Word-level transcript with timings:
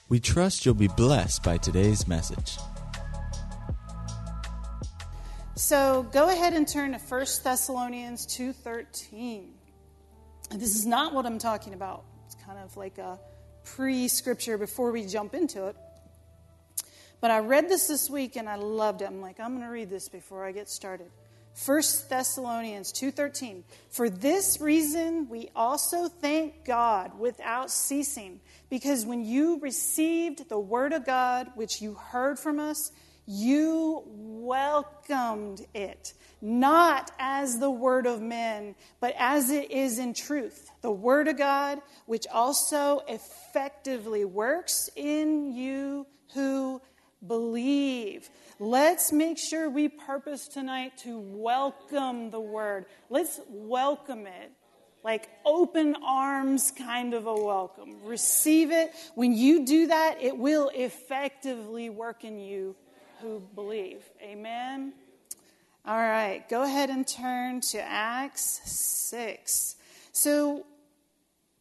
We 0.08 0.20
trust 0.20 0.64
you'll 0.64 0.76
be 0.76 0.86
blessed 0.86 1.42
by 1.42 1.56
today's 1.56 2.06
message. 2.06 2.56
So 5.56 6.06
go 6.12 6.28
ahead 6.28 6.52
and 6.52 6.68
turn 6.68 6.92
to 6.92 6.98
1 6.98 7.26
Thessalonians 7.42 8.24
2.13. 8.24 9.48
This 10.52 10.76
is 10.76 10.86
not 10.86 11.12
what 11.12 11.26
I'm 11.26 11.38
talking 11.38 11.74
about. 11.74 12.04
It's 12.24 12.36
kind 12.36 12.60
of 12.60 12.76
like 12.76 12.98
a 12.98 13.18
pre 13.74 14.08
scripture 14.08 14.58
before 14.58 14.92
we 14.92 15.06
jump 15.06 15.34
into 15.34 15.66
it. 15.66 15.76
But 17.20 17.30
I 17.30 17.40
read 17.40 17.68
this 17.68 17.88
this 17.88 18.08
week 18.08 18.36
and 18.36 18.48
I 18.48 18.54
loved 18.54 19.02
it. 19.02 19.06
I'm 19.06 19.20
like, 19.20 19.40
I'm 19.40 19.56
going 19.56 19.66
to 19.66 19.72
read 19.72 19.90
this 19.90 20.08
before 20.08 20.44
I 20.44 20.52
get 20.52 20.68
started. 20.68 21.10
1 21.66 21.82
Thessalonians 22.08 22.92
2:13 22.92 23.64
For 23.90 24.08
this 24.08 24.60
reason 24.60 25.28
we 25.28 25.50
also 25.56 26.06
thank 26.08 26.64
God 26.64 27.18
without 27.18 27.70
ceasing 27.72 28.40
because 28.70 29.04
when 29.04 29.24
you 29.24 29.58
received 29.58 30.48
the 30.48 30.58
word 30.58 30.92
of 30.92 31.04
God 31.04 31.50
which 31.56 31.82
you 31.82 31.94
heard 31.94 32.38
from 32.38 32.60
us 32.60 32.92
you 33.30 34.02
welcomed 34.06 35.64
it 35.74 36.14
not 36.40 37.10
as 37.18 37.58
the 37.58 37.70
word 37.70 38.06
of 38.06 38.20
men 38.22 38.74
but 39.00 39.14
as 39.18 39.50
it 39.50 39.70
is 39.70 39.98
in 39.98 40.14
truth 40.14 40.68
the 40.80 40.90
Word 40.90 41.28
of 41.28 41.36
God, 41.36 41.80
which 42.06 42.26
also 42.32 43.00
effectively 43.08 44.24
works 44.24 44.88
in 44.94 45.52
you 45.52 46.06
who 46.34 46.80
believe. 47.26 48.30
Let's 48.60 49.12
make 49.12 49.38
sure 49.38 49.68
we 49.68 49.88
purpose 49.88 50.46
tonight 50.46 50.98
to 50.98 51.18
welcome 51.18 52.30
the 52.30 52.40
Word. 52.40 52.86
Let's 53.10 53.40
welcome 53.48 54.26
it. 54.26 54.52
Like 55.04 55.28
open 55.44 55.96
arms 56.04 56.72
kind 56.76 57.14
of 57.14 57.26
a 57.26 57.34
welcome. 57.34 58.04
Receive 58.04 58.70
it. 58.70 58.92
When 59.14 59.32
you 59.32 59.64
do 59.64 59.86
that, 59.88 60.18
it 60.20 60.36
will 60.36 60.70
effectively 60.74 61.88
work 61.88 62.24
in 62.24 62.38
you 62.38 62.76
who 63.20 63.40
believe. 63.54 64.02
Amen. 64.22 64.92
All 65.84 65.96
right, 65.96 66.46
go 66.48 66.62
ahead 66.62 66.90
and 66.90 67.06
turn 67.06 67.60
to 67.62 67.80
Acts 67.80 68.60
6. 68.64 69.76
So, 70.12 70.66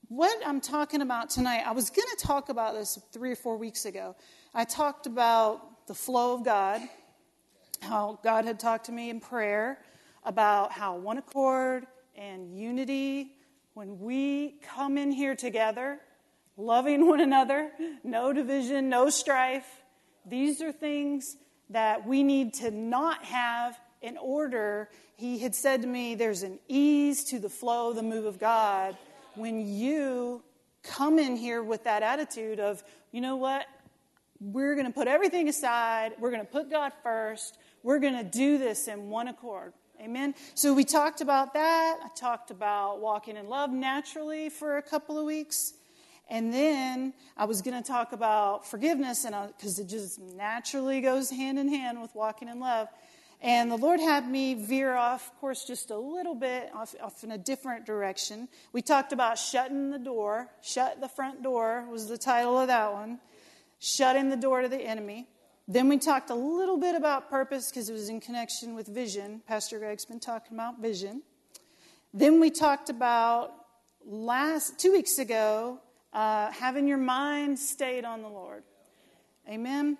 what 0.10 0.38
I'm 0.46 0.62
talking 0.62 1.02
about 1.02 1.30
tonight, 1.30 1.64
I 1.66 1.72
was 1.72 1.90
going 1.90 2.08
to 2.18 2.26
talk 2.26 2.50
about 2.50 2.74
this 2.74 3.00
three 3.12 3.32
or 3.32 3.36
four 3.36 3.58
weeks 3.58 3.86
ago. 3.86 4.16
I 4.54 4.66
talked 4.66 5.06
about 5.06 5.88
the 5.88 5.94
flow 5.94 6.34
of 6.36 6.46
God, 6.46 6.82
how 7.82 8.20
God 8.24 8.46
had 8.46 8.60
talked 8.60 8.86
to 8.86 8.92
me 8.92 9.10
in 9.10 9.20
prayer, 9.20 9.80
about 10.24 10.72
how 10.72 10.96
one 10.98 11.18
accord 11.18 11.88
and 12.16 12.58
unity, 12.58 13.32
when 13.74 14.00
we 14.00 14.60
come 14.62 14.98
in 14.98 15.12
here 15.12 15.36
together, 15.36 16.00
loving 16.56 17.08
one 17.08 17.20
another, 17.20 17.72
no 18.04 18.34
division, 18.34 18.90
no 18.90 19.10
strife, 19.10 19.84
these 20.26 20.62
are 20.62 20.72
things 20.72 21.38
that 21.70 22.08
we 22.08 22.24
need 22.24 22.54
to 22.56 22.72
not 22.72 23.24
have 23.26 23.78
in 24.02 24.18
order, 24.18 24.90
he 25.16 25.40
had 25.40 25.56
said 25.56 25.82
to 25.82 25.88
me, 25.88 26.16
there's 26.16 26.44
an 26.44 26.60
ease 26.68 27.24
to 27.26 27.40
the 27.40 27.50
flow, 27.50 27.94
the 27.94 28.04
move 28.04 28.26
of 28.26 28.40
God. 28.40 28.96
When 29.36 29.68
you 29.68 30.44
come 30.84 31.20
in 31.20 31.36
here 31.36 31.64
with 31.64 31.84
that 31.84 32.04
attitude 32.04 32.60
of, 32.60 32.84
you 33.12 33.22
know 33.22 33.36
what, 33.36 33.66
we're 34.40 34.76
going 34.76 34.86
to 34.86 34.94
put 34.94 35.08
everything 35.08 35.50
aside, 35.50 36.14
we're 36.20 36.32
going 36.32 36.46
to 36.46 36.52
put 36.52 36.70
God 36.70 36.92
first, 37.04 37.58
we're 37.84 38.00
going 38.00 38.16
to 38.16 38.24
do 38.24 38.58
this 38.58 38.88
in 38.88 39.10
one 39.10 39.28
accord. 39.28 39.74
Amen. 40.00 40.36
So 40.54 40.74
we 40.74 40.84
talked 40.84 41.22
about 41.22 41.54
that. 41.56 41.98
I 42.04 42.10
talked 42.16 42.52
about 42.52 43.02
walking 43.02 43.36
in 43.36 43.50
love 43.50 43.72
naturally 43.72 44.50
for 44.50 44.78
a 44.78 44.82
couple 44.82 45.18
of 45.18 45.26
weeks. 45.26 45.74
And 46.30 46.54
then 46.54 47.14
I 47.38 47.46
was 47.46 47.62
going 47.62 47.82
to 47.82 47.88
talk 47.88 48.12
about 48.12 48.68
forgiveness, 48.68 49.24
and 49.24 49.36
because 49.56 49.80
it 49.80 49.88
just 49.88 50.20
naturally 50.20 51.00
goes 51.00 51.30
hand 51.30 51.58
in 51.58 51.70
hand 51.70 52.02
with 52.02 52.14
walking 52.14 52.50
in 52.50 52.60
love. 52.60 52.90
And 53.40 53.70
the 53.70 53.78
Lord 53.78 54.00
had 54.00 54.28
me 54.28 54.56
veer 54.56 54.96
off 54.96 55.28
of 55.28 55.40
course 55.40 55.64
just 55.64 55.92
a 55.92 55.98
little 55.98 56.34
bit, 56.34 56.72
off, 56.74 56.96
off, 57.02 57.24
in 57.24 57.32
a 57.32 57.38
different 57.38 57.86
direction. 57.86 58.48
We 58.74 58.82
talked 58.82 59.14
about 59.14 59.38
shutting 59.38 59.92
the 59.92 60.00
door. 60.00 60.50
Shut 60.62 61.00
the 61.02 61.08
front 61.08 61.44
door 61.44 61.86
was 61.90 62.08
the 62.08 62.18
title 62.18 62.60
of 62.60 62.68
that 62.68 62.94
one. 62.94 63.20
Shutting 63.80 64.30
the 64.30 64.38
door 64.38 64.62
to 64.64 64.68
the 64.68 64.82
enemy. 64.82 65.28
Then 65.68 65.88
we 65.88 65.98
talked 65.98 66.30
a 66.30 66.36
little 66.36 66.78
bit 66.78 66.96
about 66.96 67.30
purpose 67.30 67.70
because 67.70 67.90
it 67.90 67.94
was 67.94 68.10
in 68.10 68.22
connection 68.22 68.74
with 68.74 68.88
vision. 68.88 69.42
Pastor 69.48 69.80
Greg's 69.80 70.06
been 70.06 70.20
talking 70.20 70.58
about 70.58 70.80
vision. 70.82 71.22
Then 72.14 72.40
we 72.40 72.50
talked 72.50 72.90
about 72.90 73.54
last 74.04 74.80
two 74.80 74.94
weeks 74.94 75.20
ago 75.20 75.80
uh, 76.18 76.52
having 76.52 76.88
your 76.88 76.98
mind 76.98 77.60
stayed 77.60 78.04
on 78.04 78.24
the 78.24 78.28
Lord. 78.28 78.64
Amen. 79.48 80.00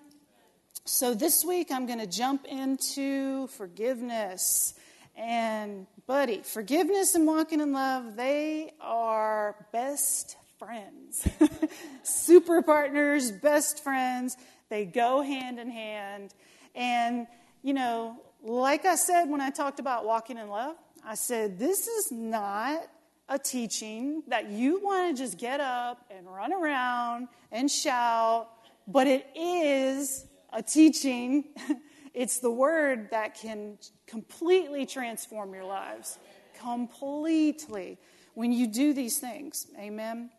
So 0.84 1.14
this 1.14 1.44
week 1.44 1.70
I'm 1.70 1.86
going 1.86 2.00
to 2.00 2.08
jump 2.08 2.44
into 2.44 3.46
forgiveness. 3.46 4.74
And, 5.16 5.86
buddy, 6.08 6.42
forgiveness 6.42 7.14
and 7.14 7.24
walking 7.24 7.60
in 7.60 7.72
love, 7.72 8.16
they 8.16 8.72
are 8.80 9.64
best 9.72 10.36
friends. 10.58 11.24
Super 12.02 12.62
partners, 12.62 13.30
best 13.30 13.84
friends. 13.84 14.36
They 14.70 14.86
go 14.86 15.22
hand 15.22 15.60
in 15.60 15.70
hand. 15.70 16.34
And, 16.74 17.28
you 17.62 17.74
know, 17.74 18.16
like 18.42 18.86
I 18.86 18.96
said 18.96 19.26
when 19.26 19.40
I 19.40 19.50
talked 19.50 19.78
about 19.78 20.04
walking 20.04 20.36
in 20.36 20.48
love, 20.48 20.74
I 21.04 21.14
said, 21.14 21.60
this 21.60 21.86
is 21.86 22.10
not 22.10 22.88
a 23.28 23.38
teaching 23.38 24.22
that 24.28 24.50
you 24.50 24.80
want 24.82 25.16
to 25.16 25.22
just 25.22 25.38
get 25.38 25.60
up 25.60 26.10
and 26.10 26.26
run 26.26 26.52
around 26.52 27.28
and 27.52 27.70
shout, 27.70 28.48
but 28.86 29.06
it 29.06 29.26
is 29.34 30.26
a 30.52 30.62
teaching. 30.62 31.44
It's 32.14 32.40
the 32.40 32.50
word 32.50 33.10
that 33.12 33.34
can 33.34 33.78
completely 34.08 34.86
transform 34.86 35.54
your 35.54 35.62
lives. 35.62 36.18
Completely. 36.60 37.96
When 38.34 38.50
you 38.50 38.66
do 38.66 38.92
these 38.92 39.18
things. 39.18 39.68
Amen. 39.78 40.30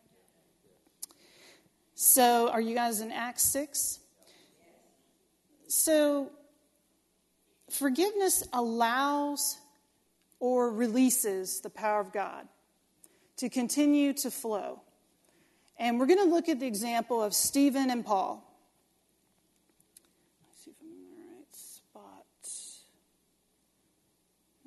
So, 1.94 2.50
are 2.50 2.60
you 2.60 2.74
guys 2.74 3.00
in 3.00 3.10
Acts 3.12 3.44
6? 3.44 3.98
So, 5.68 6.30
forgiveness 7.70 8.42
allows 8.52 9.56
or 10.38 10.70
releases 10.70 11.60
the 11.60 11.70
power 11.70 12.00
of 12.00 12.12
God 12.12 12.46
to 13.40 13.48
continue 13.48 14.12
to 14.12 14.30
flow. 14.30 14.82
And 15.78 15.98
we're 15.98 16.06
going 16.06 16.18
to 16.18 16.30
look 16.30 16.50
at 16.50 16.60
the 16.60 16.66
example 16.66 17.22
of 17.22 17.32
Stephen 17.32 17.90
and 17.90 18.04
Paul. 18.04 18.44
Let's 20.46 20.62
see 20.62 20.70
if 20.72 20.76
I'm 20.82 20.88
in 20.88 21.04
the 21.08 21.22
right 21.26 21.56
spot. 21.56 22.50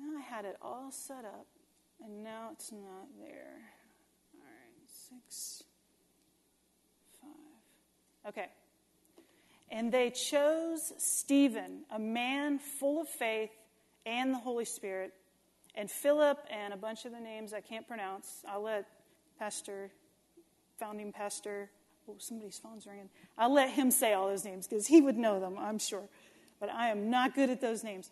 Now 0.00 0.18
I 0.18 0.22
had 0.22 0.44
it 0.44 0.56
all 0.60 0.90
set 0.90 1.24
up, 1.24 1.46
and 2.04 2.24
now 2.24 2.48
it's 2.52 2.72
not 2.72 3.06
there. 3.16 3.60
All 4.34 4.40
right, 4.42 4.88
six, 4.88 5.62
five. 7.20 8.30
Okay. 8.30 8.48
And 9.70 9.92
they 9.92 10.10
chose 10.10 10.92
Stephen, 10.98 11.84
a 11.92 11.98
man 12.00 12.58
full 12.58 13.00
of 13.00 13.08
faith 13.08 13.52
and 14.04 14.34
the 14.34 14.38
Holy 14.38 14.64
Spirit, 14.64 15.12
and 15.74 15.90
Philip 15.90 16.38
and 16.50 16.72
a 16.72 16.76
bunch 16.76 17.04
of 17.04 17.12
the 17.12 17.20
names 17.20 17.52
I 17.52 17.60
can't 17.60 17.86
pronounce. 17.86 18.44
I'll 18.48 18.62
let 18.62 18.86
Pastor, 19.38 19.90
founding 20.78 21.12
pastor, 21.12 21.70
oh, 22.08 22.14
somebody's 22.18 22.58
phone's 22.58 22.86
ringing. 22.86 23.08
I'll 23.36 23.52
let 23.52 23.70
him 23.70 23.90
say 23.90 24.12
all 24.12 24.28
those 24.28 24.44
names 24.44 24.66
because 24.66 24.86
he 24.86 25.00
would 25.00 25.16
know 25.16 25.40
them, 25.40 25.56
I'm 25.58 25.78
sure. 25.78 26.08
But 26.60 26.70
I 26.70 26.88
am 26.88 27.10
not 27.10 27.34
good 27.34 27.50
at 27.50 27.60
those 27.60 27.82
names 27.82 28.10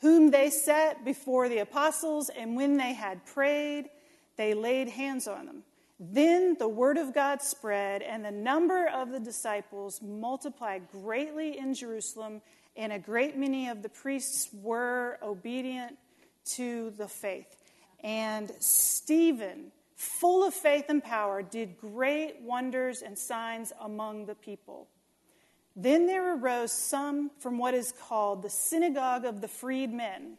whom 0.00 0.32
they 0.32 0.50
set 0.50 1.04
before 1.04 1.48
the 1.48 1.58
apostles, 1.58 2.28
and 2.28 2.56
when 2.56 2.76
they 2.76 2.92
had 2.92 3.24
prayed, 3.24 3.88
they 4.36 4.52
laid 4.52 4.88
hands 4.88 5.28
on 5.28 5.46
them. 5.46 5.62
Then 6.00 6.56
the 6.58 6.66
word 6.66 6.98
of 6.98 7.14
God 7.14 7.40
spread, 7.40 8.02
and 8.02 8.24
the 8.24 8.32
number 8.32 8.88
of 8.88 9.12
the 9.12 9.20
disciples 9.20 10.02
multiplied 10.02 10.90
greatly 10.90 11.56
in 11.56 11.74
Jerusalem, 11.74 12.42
and 12.76 12.92
a 12.92 12.98
great 12.98 13.36
many 13.36 13.68
of 13.68 13.82
the 13.82 13.88
priests 13.88 14.48
were 14.52 15.18
obedient 15.22 15.96
to 16.44 16.90
the 16.90 17.08
faith. 17.08 17.56
And 18.02 18.52
Stephen, 18.58 19.72
full 19.94 20.44
of 20.44 20.54
faith 20.54 20.86
and 20.88 21.02
power, 21.02 21.42
did 21.42 21.78
great 21.78 22.40
wonders 22.42 23.02
and 23.02 23.16
signs 23.16 23.72
among 23.80 24.26
the 24.26 24.34
people. 24.34 24.88
Then 25.74 26.06
there 26.06 26.36
arose 26.36 26.72
some 26.72 27.30
from 27.38 27.58
what 27.58 27.74
is 27.74 27.92
called 27.92 28.42
the 28.42 28.50
synagogue 28.50 29.24
of 29.24 29.40
the 29.40 29.48
freedmen, 29.48 30.36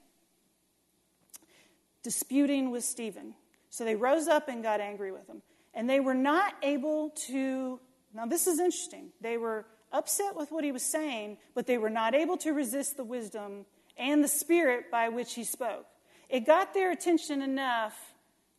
disputing 2.03 2.69
with 2.69 2.83
Stephen. 2.83 3.33
So 3.69 3.83
they 3.83 3.95
rose 3.95 4.27
up 4.27 4.49
and 4.49 4.61
got 4.61 4.79
angry 4.79 5.11
with 5.11 5.27
him. 5.27 5.41
And 5.73 5.89
they 5.89 5.99
were 5.99 6.13
not 6.13 6.53
able 6.61 7.09
to 7.27 7.79
Now, 8.13 8.25
this 8.27 8.45
is 8.45 8.59
interesting. 8.59 9.09
They 9.21 9.37
were 9.37 9.65
upset 9.91 10.35
with 10.35 10.51
what 10.51 10.63
he 10.63 10.71
was 10.71 10.83
saying, 10.83 11.37
but 11.55 11.65
they 11.65 11.77
were 11.77 11.89
not 11.89 12.13
able 12.13 12.37
to 12.37 12.51
resist 12.51 12.95
the 12.95 13.03
wisdom 13.03 13.65
and 13.97 14.23
the 14.23 14.27
spirit 14.27 14.91
by 14.91 15.09
which 15.09 15.33
he 15.33 15.43
spoke. 15.43 15.85
It 16.33 16.47
got 16.47 16.73
their 16.73 16.89
attention 16.89 17.43
enough 17.43 17.95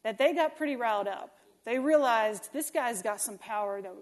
that 0.04 0.16
they 0.16 0.32
got 0.32 0.56
pretty 0.56 0.76
riled 0.76 1.08
up. 1.08 1.36
They 1.64 1.80
realized 1.80 2.52
this 2.52 2.70
guy's 2.70 3.02
got 3.02 3.20
some 3.20 3.36
power 3.36 3.82
that 3.82 3.92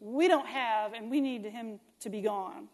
we 0.00 0.28
don't 0.28 0.46
have, 0.46 0.92
and 0.92 1.10
we 1.10 1.22
need 1.22 1.46
him 1.46 1.80
to 2.00 2.10
be 2.10 2.20
gone. 2.20 2.68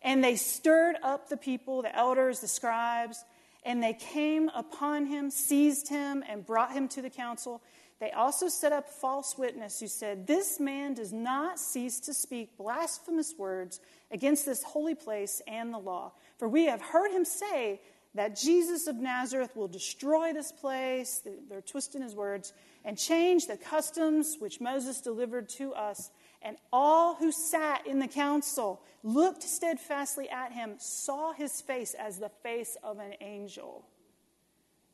And 0.00 0.22
they 0.22 0.36
stirred 0.36 0.94
up 1.02 1.28
the 1.28 1.36
people, 1.36 1.82
the 1.82 1.94
elders, 1.94 2.38
the 2.38 2.46
scribes, 2.46 3.24
and 3.64 3.82
they 3.82 3.94
came 3.94 4.48
upon 4.50 5.06
him, 5.06 5.28
seized 5.28 5.88
him, 5.88 6.22
and 6.28 6.46
brought 6.46 6.70
him 6.70 6.86
to 6.90 7.02
the 7.02 7.10
council. 7.10 7.60
They 7.98 8.12
also 8.12 8.46
set 8.46 8.72
up 8.72 8.88
false 8.88 9.36
witness 9.36 9.80
who 9.80 9.88
said, 9.88 10.24
This 10.24 10.60
man 10.60 10.94
does 10.94 11.12
not 11.12 11.58
cease 11.58 11.98
to 12.00 12.14
speak 12.14 12.56
blasphemous 12.56 13.34
words 13.36 13.80
against 14.12 14.46
this 14.46 14.62
holy 14.62 14.94
place 14.94 15.42
and 15.48 15.74
the 15.74 15.78
law. 15.78 16.12
For 16.38 16.48
we 16.48 16.66
have 16.66 16.80
heard 16.80 17.10
him 17.10 17.24
say 17.24 17.80
that 18.14 18.36
Jesus 18.36 18.86
of 18.86 18.96
Nazareth 18.96 19.54
will 19.54 19.68
destroy 19.68 20.32
this 20.32 20.50
place, 20.50 21.22
they're 21.48 21.60
twisting 21.60 22.02
his 22.02 22.14
words, 22.14 22.52
and 22.84 22.98
change 22.98 23.46
the 23.46 23.56
customs 23.56 24.36
which 24.38 24.60
Moses 24.60 25.00
delivered 25.00 25.48
to 25.50 25.72
us. 25.74 26.10
And 26.42 26.56
all 26.72 27.14
who 27.14 27.30
sat 27.30 27.86
in 27.86 27.98
the 27.98 28.08
council 28.08 28.82
looked 29.02 29.42
steadfastly 29.42 30.28
at 30.28 30.52
him, 30.52 30.74
saw 30.78 31.32
his 31.32 31.60
face 31.60 31.94
as 31.94 32.18
the 32.18 32.30
face 32.42 32.76
of 32.82 32.98
an 32.98 33.14
angel. 33.20 33.84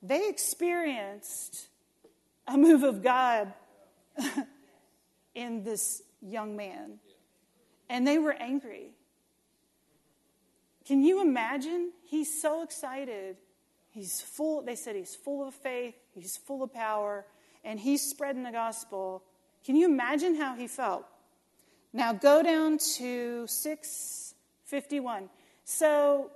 They 0.02 0.28
experienced 0.28 1.68
a 2.46 2.58
move 2.58 2.82
of 2.82 3.02
God 3.02 3.52
in 5.34 5.62
this 5.62 6.02
young 6.20 6.56
man. 6.56 6.98
And 7.88 8.06
they 8.06 8.18
were 8.18 8.32
angry. 8.32 8.90
Can 10.86 11.02
you 11.02 11.20
imagine? 11.20 11.92
He's 12.04 12.40
so 12.40 12.62
excited. 12.62 13.36
He's 13.90 14.20
full, 14.20 14.62
they 14.62 14.76
said 14.76 14.94
he's 14.94 15.14
full 15.14 15.46
of 15.46 15.54
faith, 15.54 15.94
he's 16.14 16.36
full 16.36 16.62
of 16.62 16.72
power, 16.72 17.24
and 17.64 17.80
he's 17.80 18.02
spreading 18.02 18.42
the 18.42 18.52
gospel. 18.52 19.22
Can 19.64 19.74
you 19.74 19.86
imagine 19.86 20.36
how 20.36 20.54
he 20.54 20.66
felt? 20.68 21.04
Now 21.92 22.12
go 22.12 22.42
down 22.42 22.78
to 22.96 23.46
651. 23.46 25.30
So 25.64 26.30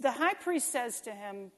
the 0.00 0.12
high 0.12 0.34
priest 0.34 0.70
says 0.70 1.00
to 1.02 1.10
him, 1.10 1.50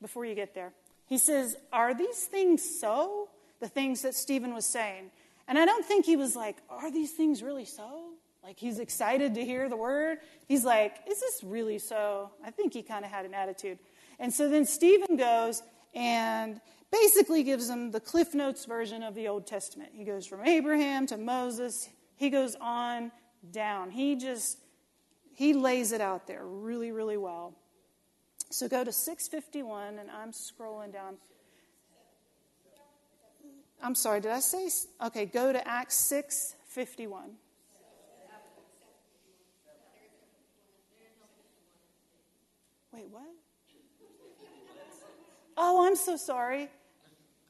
before 0.00 0.24
you 0.24 0.34
get 0.34 0.54
there, 0.54 0.72
he 1.06 1.18
says, 1.18 1.56
Are 1.72 1.92
these 1.92 2.24
things 2.24 2.62
so? 2.80 3.28
The 3.60 3.68
things 3.68 4.02
that 4.02 4.14
Stephen 4.14 4.54
was 4.54 4.66
saying. 4.66 5.10
And 5.48 5.58
I 5.58 5.64
don't 5.64 5.84
think 5.84 6.04
he 6.04 6.16
was 6.16 6.36
like, 6.36 6.56
Are 6.70 6.90
these 6.90 7.12
things 7.12 7.42
really 7.42 7.64
so? 7.64 8.10
Like 8.46 8.60
he's 8.60 8.78
excited 8.78 9.34
to 9.34 9.44
hear 9.44 9.68
the 9.68 9.76
word. 9.76 10.18
He's 10.46 10.64
like, 10.64 10.98
Is 11.10 11.18
this 11.18 11.42
really 11.42 11.80
so? 11.80 12.30
I 12.44 12.52
think 12.52 12.72
he 12.72 12.82
kind 12.82 13.04
of 13.04 13.10
had 13.10 13.24
an 13.24 13.34
attitude. 13.34 13.76
And 14.20 14.32
so 14.32 14.48
then 14.48 14.64
Stephen 14.64 15.16
goes 15.16 15.64
and 15.96 16.60
basically 16.92 17.42
gives 17.42 17.68
him 17.68 17.90
the 17.90 17.98
Cliff 17.98 18.34
Notes 18.34 18.64
version 18.64 19.02
of 19.02 19.16
the 19.16 19.26
Old 19.26 19.48
Testament. 19.48 19.90
He 19.92 20.04
goes 20.04 20.28
from 20.28 20.46
Abraham 20.46 21.08
to 21.08 21.16
Moses, 21.16 21.88
he 22.14 22.30
goes 22.30 22.54
on 22.60 23.10
down. 23.50 23.90
He 23.90 24.14
just 24.14 24.58
he 25.34 25.52
lays 25.52 25.90
it 25.90 26.00
out 26.00 26.28
there 26.28 26.46
really, 26.46 26.92
really 26.92 27.16
well. 27.16 27.52
So 28.50 28.68
go 28.68 28.84
to 28.84 28.92
651, 28.92 29.98
and 29.98 30.08
I'm 30.08 30.30
scrolling 30.30 30.92
down. 30.92 31.16
I'm 33.82 33.96
sorry, 33.96 34.20
did 34.20 34.30
I 34.30 34.38
say? 34.38 34.68
Okay, 35.04 35.26
go 35.26 35.52
to 35.52 35.66
Acts 35.66 35.96
651. 35.96 37.32
Wait, 42.96 43.08
what? 43.10 43.24
Oh, 45.58 45.86
I'm 45.86 45.96
so 45.96 46.16
sorry. 46.16 46.70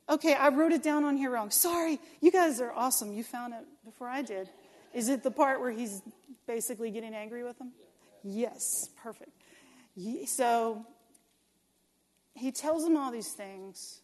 Okay, 0.09 0.35
I 0.35 0.49
wrote 0.49 0.73
it 0.73 0.83
down 0.83 1.05
on 1.05 1.17
here 1.17 1.31
wrong. 1.31 1.53
Sorry. 1.53 2.01
You 2.21 2.33
guys 2.33 2.61
are 2.61 2.73
awesome. 2.73 3.13
You 3.13 3.23
found 3.23 3.55
it 3.55 3.61
before 3.85 4.09
I 4.09 4.23
did. 4.23 4.49
Is 4.93 5.09
it 5.09 5.23
the 5.23 5.31
part 5.31 5.61
where 5.61 5.71
he's 5.71 6.03
basically 6.49 6.91
getting 6.91 7.15
angry 7.15 7.45
with 7.45 7.59
them? 7.59 7.71
Yes, 8.25 8.91
perfect. 9.01 9.31
So 10.27 10.85
he 12.35 12.51
tells 12.51 12.83
them 12.83 12.97
all 12.97 13.13
these 13.13 13.31
things, 13.31 14.01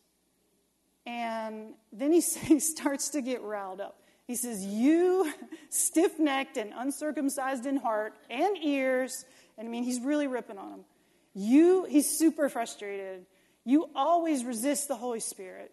and 1.06 1.74
then 1.92 2.12
he, 2.12 2.20
starts 2.60 3.08
to 3.10 3.20
get 3.20 3.42
riled 3.42 3.80
up. 3.80 3.98
He 4.28 4.36
says, 4.36 4.64
You 4.64 5.32
stiff 5.70 6.20
necked 6.20 6.56
and 6.56 6.72
uncircumcised 6.76 7.66
in 7.66 7.78
heart 7.78 8.14
and 8.30 8.56
ears, 8.62 9.24
and 9.58 9.66
I 9.66 9.70
mean, 9.70 9.82
he's 9.82 10.00
really 10.00 10.28
ripping 10.28 10.56
on 10.56 10.70
them. 10.70 10.84
You, 11.34 11.84
he's 11.84 12.08
super 12.18 12.48
frustrated. 12.48 13.26
You 13.64 13.88
always 13.94 14.44
resist 14.44 14.88
the 14.88 14.96
Holy 14.96 15.20
Spirit. 15.20 15.72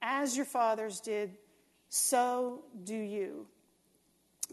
As 0.00 0.36
your 0.36 0.46
fathers 0.46 1.00
did, 1.00 1.32
so 1.88 2.64
do 2.84 2.94
you. 2.94 3.46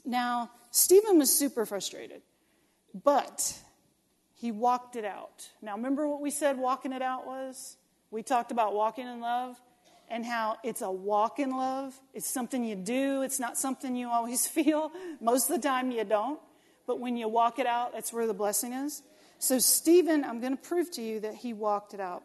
Now, 0.03 0.51
Stephen 0.71 1.17
was 1.17 1.33
super 1.33 1.65
frustrated, 1.65 2.21
but 3.03 3.57
he 4.35 4.51
walked 4.51 4.95
it 4.95 5.05
out. 5.05 5.49
Now, 5.61 5.75
remember 5.75 6.07
what 6.07 6.21
we 6.21 6.31
said 6.31 6.57
walking 6.57 6.91
it 6.91 7.01
out 7.01 7.25
was? 7.25 7.77
We 8.11 8.23
talked 8.23 8.51
about 8.51 8.73
walking 8.73 9.07
in 9.07 9.19
love 9.21 9.55
and 10.09 10.25
how 10.25 10.57
it's 10.63 10.81
a 10.81 10.91
walk 10.91 11.39
in 11.39 11.55
love. 11.55 11.99
It's 12.13 12.29
something 12.29 12.63
you 12.63 12.75
do, 12.75 13.21
it's 13.21 13.39
not 13.39 13.57
something 13.57 13.95
you 13.95 14.09
always 14.09 14.47
feel. 14.57 14.91
Most 15.21 15.49
of 15.49 15.61
the 15.61 15.67
time, 15.67 15.91
you 15.91 16.03
don't. 16.03 16.39
But 16.87 16.99
when 16.99 17.17
you 17.17 17.27
walk 17.27 17.57
it 17.57 17.65
out, 17.65 17.93
that's 17.93 18.13
where 18.13 18.27
the 18.27 18.33
blessing 18.33 18.73
is. 18.73 19.01
So, 19.45 19.59
Stephen, 19.59 20.23
I'm 20.23 20.39
going 20.41 20.57
to 20.57 20.63
prove 20.63 20.89
to 20.93 21.03
you 21.03 21.19
that 21.19 21.35
he 21.35 21.53
walked 21.53 21.93
it 21.93 21.99
out. 21.99 22.23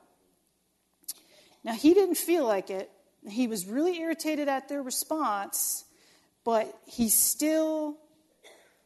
Now, 1.63 1.75
he 1.75 1.93
didn't 1.93 2.15
feel 2.15 2.47
like 2.47 2.71
it. 2.71 2.91
He 3.29 3.47
was 3.47 3.67
really 3.67 4.01
irritated 4.01 4.49
at 4.49 4.71
their 4.71 4.83
response, 4.83 5.85
but 6.45 6.75
he 6.87 7.11
still 7.11 7.99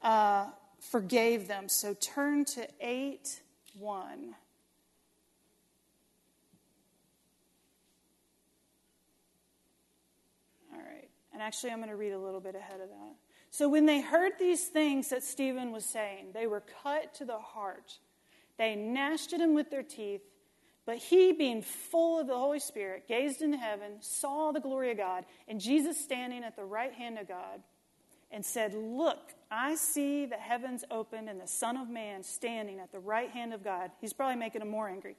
uh, 0.03 0.47
forgave 0.81 1.47
them. 1.47 1.69
So 1.69 1.95
turn 1.95 2.45
to 2.47 2.67
8 2.81 3.41
1. 3.79 4.35
All 10.73 10.79
right. 10.81 11.09
And 11.33 11.41
actually, 11.41 11.71
I'm 11.71 11.79
going 11.79 11.89
to 11.89 11.95
read 11.95 12.15
a 12.15 12.19
little 12.19 12.41
bit 12.41 12.57
ahead 12.57 12.81
of 12.81 12.89
that. 12.89 13.15
So 13.53 13.69
when 13.69 13.87
they 13.87 14.01
heard 14.01 14.33
these 14.41 14.67
things 14.67 15.11
that 15.11 15.23
Stephen 15.23 15.71
was 15.71 15.85
saying, 15.85 16.31
they 16.35 16.49
were 16.49 16.65
cut 16.83 17.15
to 17.15 17.25
the 17.25 17.39
heart. 17.39 17.99
They 18.59 18.75
gnashed 18.75 19.33
at 19.33 19.41
him 19.41 19.55
with 19.55 19.71
their 19.71 19.83
teeth. 19.83 20.23
But 20.87 20.99
he, 20.99 21.33
being 21.33 21.63
full 21.63 22.21
of 22.21 22.27
the 22.27 22.37
Holy 22.37 22.61
Spirit, 22.61 23.09
gazed 23.09 23.41
into 23.41 23.57
heaven, 23.57 23.93
saw 24.01 24.53
the 24.53 24.61
glory 24.61 24.91
of 24.91 24.99
God, 24.99 25.25
and 25.49 25.59
Jesus 25.59 25.99
standing 25.99 26.45
at 26.45 26.57
the 26.57 26.65
right 26.65 26.93
hand 26.93 27.19
of 27.19 27.27
God 27.27 27.63
and 28.31 28.45
said, 28.45 28.75
Look, 28.75 29.33
I 29.51 29.77
see 29.77 30.27
the 30.27 30.37
heavens 30.37 30.85
opened 30.91 31.29
and 31.29 31.41
the 31.41 31.47
Son 31.47 31.79
of 31.79 31.89
Man 31.89 32.23
standing 32.23 32.81
at 32.81 32.93
the 32.93 32.99
right 32.99 33.31
hand 33.31 33.55
of 33.55 33.65
God. 33.65 33.93
He's 34.01 34.13
probably 34.13 34.37
making 34.37 34.59
them 34.59 34.71
more 34.71 34.89
angry. 34.89 35.17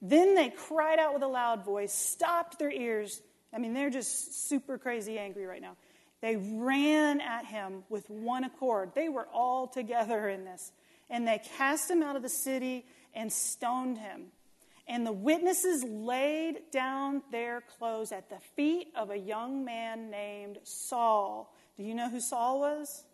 Then 0.00 0.36
they 0.36 0.50
cried 0.50 1.00
out 1.00 1.14
with 1.14 1.22
a 1.22 1.28
loud 1.28 1.64
voice, 1.64 1.92
stopped 1.92 2.58
their 2.60 2.70
ears. 2.70 3.20
I 3.52 3.58
mean, 3.58 3.74
they're 3.74 3.90
just 3.90 4.48
super 4.48 4.78
crazy 4.78 5.18
angry 5.18 5.46
right 5.46 5.62
now. 5.62 5.76
They 6.20 6.36
ran 6.36 7.20
at 7.20 7.44
him 7.44 7.84
with 7.88 8.08
one 8.10 8.44
accord. 8.44 8.92
They 8.94 9.08
were 9.08 9.26
all 9.32 9.66
together 9.66 10.28
in 10.28 10.44
this. 10.44 10.72
And 11.10 11.26
they 11.26 11.40
cast 11.56 11.90
him 11.90 12.02
out 12.02 12.16
of 12.16 12.22
the 12.22 12.28
city 12.28 12.86
and 13.14 13.32
stoned 13.32 13.98
him. 13.98 14.26
And 14.86 15.06
the 15.06 15.12
witnesses 15.12 15.84
laid 15.84 16.70
down 16.72 17.22
their 17.30 17.60
clothes 17.60 18.10
at 18.10 18.30
the 18.30 18.38
feet 18.56 18.88
of 18.96 19.10
a 19.10 19.16
young 19.16 19.64
man 19.64 20.10
named 20.10 20.58
Saul. 20.64 21.54
Do 21.76 21.82
you 21.82 21.94
know 21.94 22.08
who 22.08 22.20
Saul 22.20 22.60
was? 22.60 23.04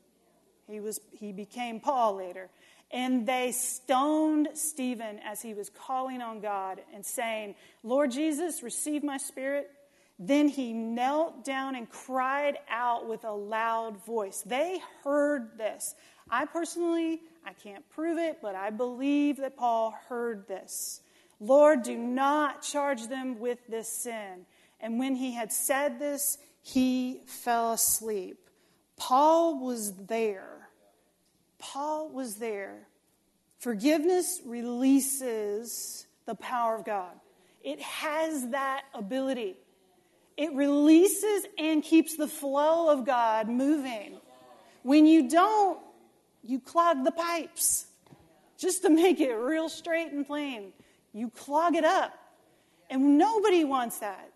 He, 0.69 0.81
was, 0.81 1.01
he 1.13 1.33
became 1.33 1.81
Paul 1.81 2.17
later. 2.17 2.49
And 2.91 3.27
they 3.27 3.51
stoned 3.51 4.49
Stephen 4.55 5.19
as 5.25 5.43
he 5.43 5.53
was 5.53 5.69
calling 5.69 6.23
on 6.23 6.41
God 6.41 6.81
and 6.95 7.05
saying, 7.05 7.57
Lord 7.83 8.13
Jesus, 8.13 8.63
receive 8.63 9.03
my 9.03 9.17
spirit. 9.17 9.69
Then 10.17 10.47
he 10.47 10.73
knelt 10.73 11.45
down 11.45 11.75
and 11.75 11.91
cried 11.91 12.57
out 12.71 13.09
with 13.09 13.25
a 13.25 13.33
loud 13.33 14.05
voice. 14.05 14.43
They 14.47 14.81
heard 15.03 15.59
this. 15.59 15.97
I 16.31 16.45
personally, 16.47 17.21
I 17.47 17.53
can't 17.53 17.89
prove 17.91 18.19
it, 18.19 18.39
but 18.41 18.55
I 18.55 18.71
believe 18.71 19.39
that 19.39 19.57
Paul 19.57 19.95
heard 20.09 20.49
this. 20.49 21.01
Lord, 21.41 21.83
do 21.83 21.97
not 21.97 22.63
charge 22.63 23.09
them 23.09 23.39
with 23.39 23.59
this 23.69 23.89
sin. 23.89 24.47
And 24.81 24.99
when 24.99 25.15
he 25.15 25.33
had 25.33 25.53
said 25.53 25.99
this, 25.99 26.39
he 26.63 27.21
fell 27.27 27.73
asleep. 27.73 28.49
Paul 28.97 29.65
was 29.65 29.95
there. 30.07 30.69
Paul 31.59 32.09
was 32.11 32.37
there. 32.37 32.89
Forgiveness 33.59 34.41
releases 34.45 36.07
the 36.27 36.35
power 36.35 36.75
of 36.77 36.85
God, 36.85 37.13
it 37.63 37.81
has 37.81 38.49
that 38.51 38.83
ability. 38.95 39.57
It 40.37 40.53
releases 40.53 41.47
and 41.59 41.83
keeps 41.83 42.17
the 42.17 42.27
flow 42.27 42.91
of 42.91 43.07
God 43.07 43.49
moving. 43.49 44.19
When 44.83 45.07
you 45.07 45.29
don't, 45.29 45.79
you 46.45 46.61
clog 46.61 47.05
the 47.05 47.13
pipes. 47.13 47.87
Just 48.57 48.83
to 48.83 48.91
make 48.91 49.21
it 49.21 49.35
real 49.35 49.69
straight 49.69 50.13
and 50.13 50.27
plain, 50.27 50.73
you 51.13 51.31
clog 51.31 51.75
it 51.75 51.85
up. 51.85 52.13
And 52.89 53.19
nobody 53.19 53.65
wants 53.65 53.99
that. 53.99 54.31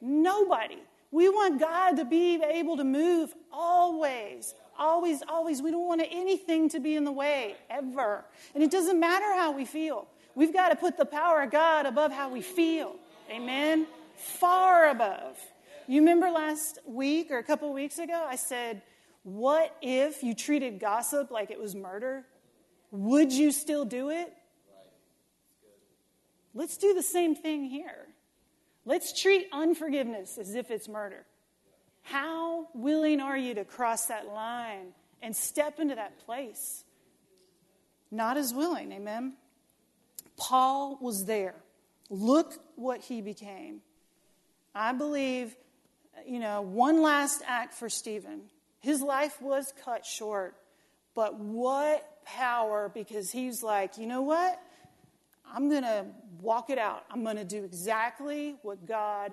Nobody. 0.00 0.78
We 1.12 1.28
want 1.28 1.60
God 1.60 1.96
to 1.96 2.04
be 2.04 2.42
able 2.42 2.76
to 2.76 2.84
move 2.84 3.34
always, 3.52 4.54
always, 4.78 5.22
always. 5.28 5.60
We 5.60 5.70
don't 5.70 5.86
want 5.86 6.02
anything 6.10 6.68
to 6.70 6.80
be 6.80 6.96
in 6.96 7.04
the 7.04 7.12
way, 7.12 7.56
ever. 7.68 8.24
And 8.54 8.62
it 8.62 8.70
doesn't 8.70 8.98
matter 8.98 9.34
how 9.34 9.52
we 9.52 9.64
feel. 9.64 10.08
We've 10.34 10.52
got 10.52 10.70
to 10.70 10.76
put 10.76 10.96
the 10.96 11.04
power 11.04 11.42
of 11.42 11.50
God 11.50 11.86
above 11.86 12.12
how 12.12 12.30
we 12.30 12.40
feel. 12.40 12.96
Amen? 13.30 13.86
Far 14.16 14.88
above. 14.90 15.38
You 15.86 16.00
remember 16.00 16.30
last 16.30 16.78
week 16.86 17.30
or 17.30 17.38
a 17.38 17.42
couple 17.42 17.72
weeks 17.72 17.98
ago, 17.98 18.24
I 18.26 18.36
said, 18.36 18.82
What 19.22 19.76
if 19.82 20.22
you 20.22 20.34
treated 20.34 20.80
gossip 20.80 21.30
like 21.30 21.50
it 21.50 21.60
was 21.60 21.74
murder? 21.74 22.24
Would 22.90 23.32
you 23.32 23.52
still 23.52 23.84
do 23.84 24.10
it? 24.10 24.32
Let's 26.54 26.76
do 26.76 26.94
the 26.94 27.02
same 27.02 27.34
thing 27.34 27.64
here. 27.64 28.08
Let's 28.84 29.18
treat 29.18 29.46
unforgiveness 29.52 30.38
as 30.38 30.54
if 30.54 30.70
it's 30.70 30.88
murder. 30.88 31.26
How 32.02 32.68
willing 32.74 33.20
are 33.20 33.36
you 33.36 33.54
to 33.54 33.64
cross 33.64 34.06
that 34.06 34.26
line 34.28 34.94
and 35.22 35.36
step 35.36 35.78
into 35.78 35.94
that 35.94 36.18
place? 36.24 36.84
Not 38.10 38.36
as 38.36 38.52
willing, 38.52 38.90
amen? 38.90 39.34
Paul 40.36 40.98
was 41.00 41.26
there. 41.26 41.54
Look 42.08 42.54
what 42.74 43.02
he 43.02 43.20
became. 43.20 43.82
I 44.74 44.92
believe, 44.92 45.54
you 46.26 46.40
know, 46.40 46.62
one 46.62 47.02
last 47.02 47.42
act 47.46 47.74
for 47.74 47.88
Stephen. 47.88 48.42
His 48.80 49.02
life 49.02 49.40
was 49.40 49.72
cut 49.84 50.04
short, 50.04 50.56
but 51.14 51.38
what 51.38 52.06
power 52.24 52.90
because 52.92 53.30
he's 53.30 53.62
like, 53.62 53.98
you 53.98 54.06
know 54.06 54.22
what? 54.22 54.60
I'm 55.52 55.68
going 55.68 55.82
to 55.82 56.06
walk 56.40 56.70
it 56.70 56.78
out. 56.78 57.04
I'm 57.10 57.22
going 57.24 57.36
to 57.36 57.44
do 57.44 57.64
exactly 57.64 58.56
what 58.62 58.86
God 58.86 59.32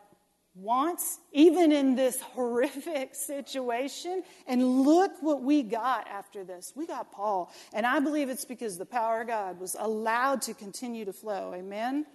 wants, 0.55 1.19
even 1.31 1.71
in 1.71 1.95
this 1.95 2.19
horrific 2.21 3.13
situation. 3.15 4.23
And 4.47 4.81
look 4.81 5.11
what 5.21 5.43
we 5.43 5.63
got 5.63 6.07
after 6.07 6.43
this. 6.43 6.73
We 6.75 6.87
got 6.87 7.11
Paul. 7.11 7.51
And 7.73 7.85
I 7.85 7.99
believe 7.99 8.29
it's 8.29 8.45
because 8.45 8.77
the 8.77 8.85
power 8.85 9.21
of 9.21 9.27
God 9.27 9.59
was 9.59 9.75
allowed 9.79 10.41
to 10.43 10.53
continue 10.53 11.05
to 11.05 11.13
flow. 11.13 11.53
Amen? 11.53 12.05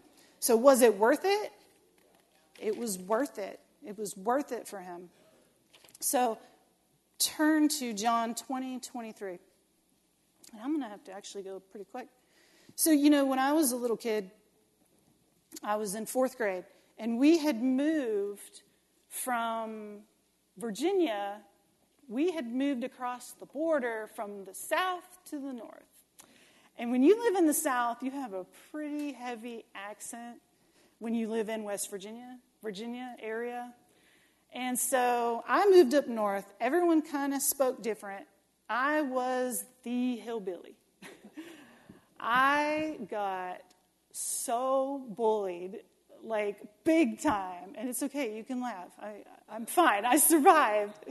So, 0.40 0.56
was 0.56 0.82
it 0.82 0.98
worth 0.98 1.24
it? 1.24 1.52
It 2.60 2.76
was 2.76 2.98
worth 2.98 3.38
it. 3.38 3.60
It 3.86 3.98
was 3.98 4.16
worth 4.16 4.52
it 4.52 4.66
for 4.66 4.80
him. 4.80 5.08
So, 6.00 6.38
turn 7.22 7.68
to 7.68 7.92
John 7.92 8.34
20, 8.34 8.80
23. 8.80 9.30
And 9.30 10.60
I'm 10.62 10.70
going 10.70 10.82
to 10.82 10.88
have 10.88 11.04
to 11.04 11.12
actually 11.12 11.42
go 11.44 11.60
pretty 11.60 11.86
quick. 11.90 12.08
So, 12.74 12.90
you 12.90 13.10
know, 13.10 13.24
when 13.24 13.38
I 13.38 13.52
was 13.52 13.72
a 13.72 13.76
little 13.76 13.96
kid, 13.96 14.30
I 15.62 15.76
was 15.76 15.94
in 15.94 16.06
fourth 16.06 16.36
grade, 16.36 16.64
and 16.98 17.18
we 17.18 17.38
had 17.38 17.62
moved 17.62 18.62
from 19.08 20.00
Virginia, 20.56 21.40
we 22.08 22.32
had 22.32 22.46
moved 22.46 22.84
across 22.84 23.32
the 23.32 23.46
border 23.46 24.08
from 24.14 24.44
the 24.44 24.54
south 24.54 25.18
to 25.26 25.38
the 25.38 25.52
north. 25.52 25.84
And 26.78 26.90
when 26.90 27.02
you 27.02 27.22
live 27.22 27.36
in 27.36 27.46
the 27.46 27.54
south, 27.54 28.02
you 28.02 28.10
have 28.10 28.32
a 28.32 28.46
pretty 28.70 29.12
heavy 29.12 29.64
accent 29.74 30.38
when 30.98 31.14
you 31.14 31.28
live 31.28 31.48
in 31.48 31.64
West 31.64 31.90
Virginia, 31.90 32.38
Virginia 32.62 33.14
area. 33.20 33.74
And 34.54 34.78
so 34.78 35.42
I 35.48 35.68
moved 35.70 35.94
up 35.94 36.08
north. 36.08 36.46
Everyone 36.60 37.00
kind 37.02 37.32
of 37.32 37.40
spoke 37.40 37.82
different. 37.82 38.26
I 38.68 39.02
was 39.02 39.64
the 39.82 40.16
hillbilly. 40.16 40.76
I 42.20 42.98
got 43.10 43.62
so 44.12 45.04
bullied, 45.08 45.80
like 46.22 46.58
big 46.84 47.20
time. 47.20 47.74
And 47.76 47.88
it's 47.88 48.02
okay, 48.02 48.36
you 48.36 48.44
can 48.44 48.60
laugh. 48.60 48.90
I, 49.00 49.24
I'm 49.50 49.66
fine. 49.66 50.04
I 50.04 50.16
survived. 50.16 51.04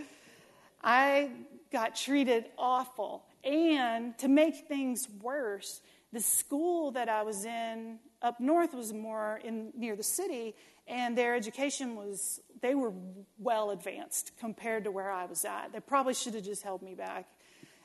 I 0.83 1.31
got 1.71 1.95
treated 1.95 2.45
awful. 2.57 3.23
And 3.43 4.17
to 4.19 4.27
make 4.27 4.67
things 4.67 5.07
worse, 5.21 5.81
the 6.13 6.19
school 6.19 6.91
that 6.91 7.09
I 7.09 7.23
was 7.23 7.45
in 7.45 7.99
up 8.21 8.39
north 8.39 8.73
was 8.73 8.93
more 8.93 9.39
in 9.43 9.71
near 9.75 9.95
the 9.95 10.03
city, 10.03 10.55
and 10.87 11.17
their 11.17 11.35
education 11.35 11.95
was 11.95 12.41
they 12.61 12.75
were 12.75 12.93
well 13.39 13.71
advanced 13.71 14.31
compared 14.39 14.83
to 14.83 14.91
where 14.91 15.09
I 15.11 15.25
was 15.25 15.45
at. 15.45 15.71
They 15.71 15.79
probably 15.79 16.13
should 16.13 16.33
have 16.35 16.43
just 16.43 16.63
held 16.63 16.81
me 16.81 16.95
back. 16.95 17.27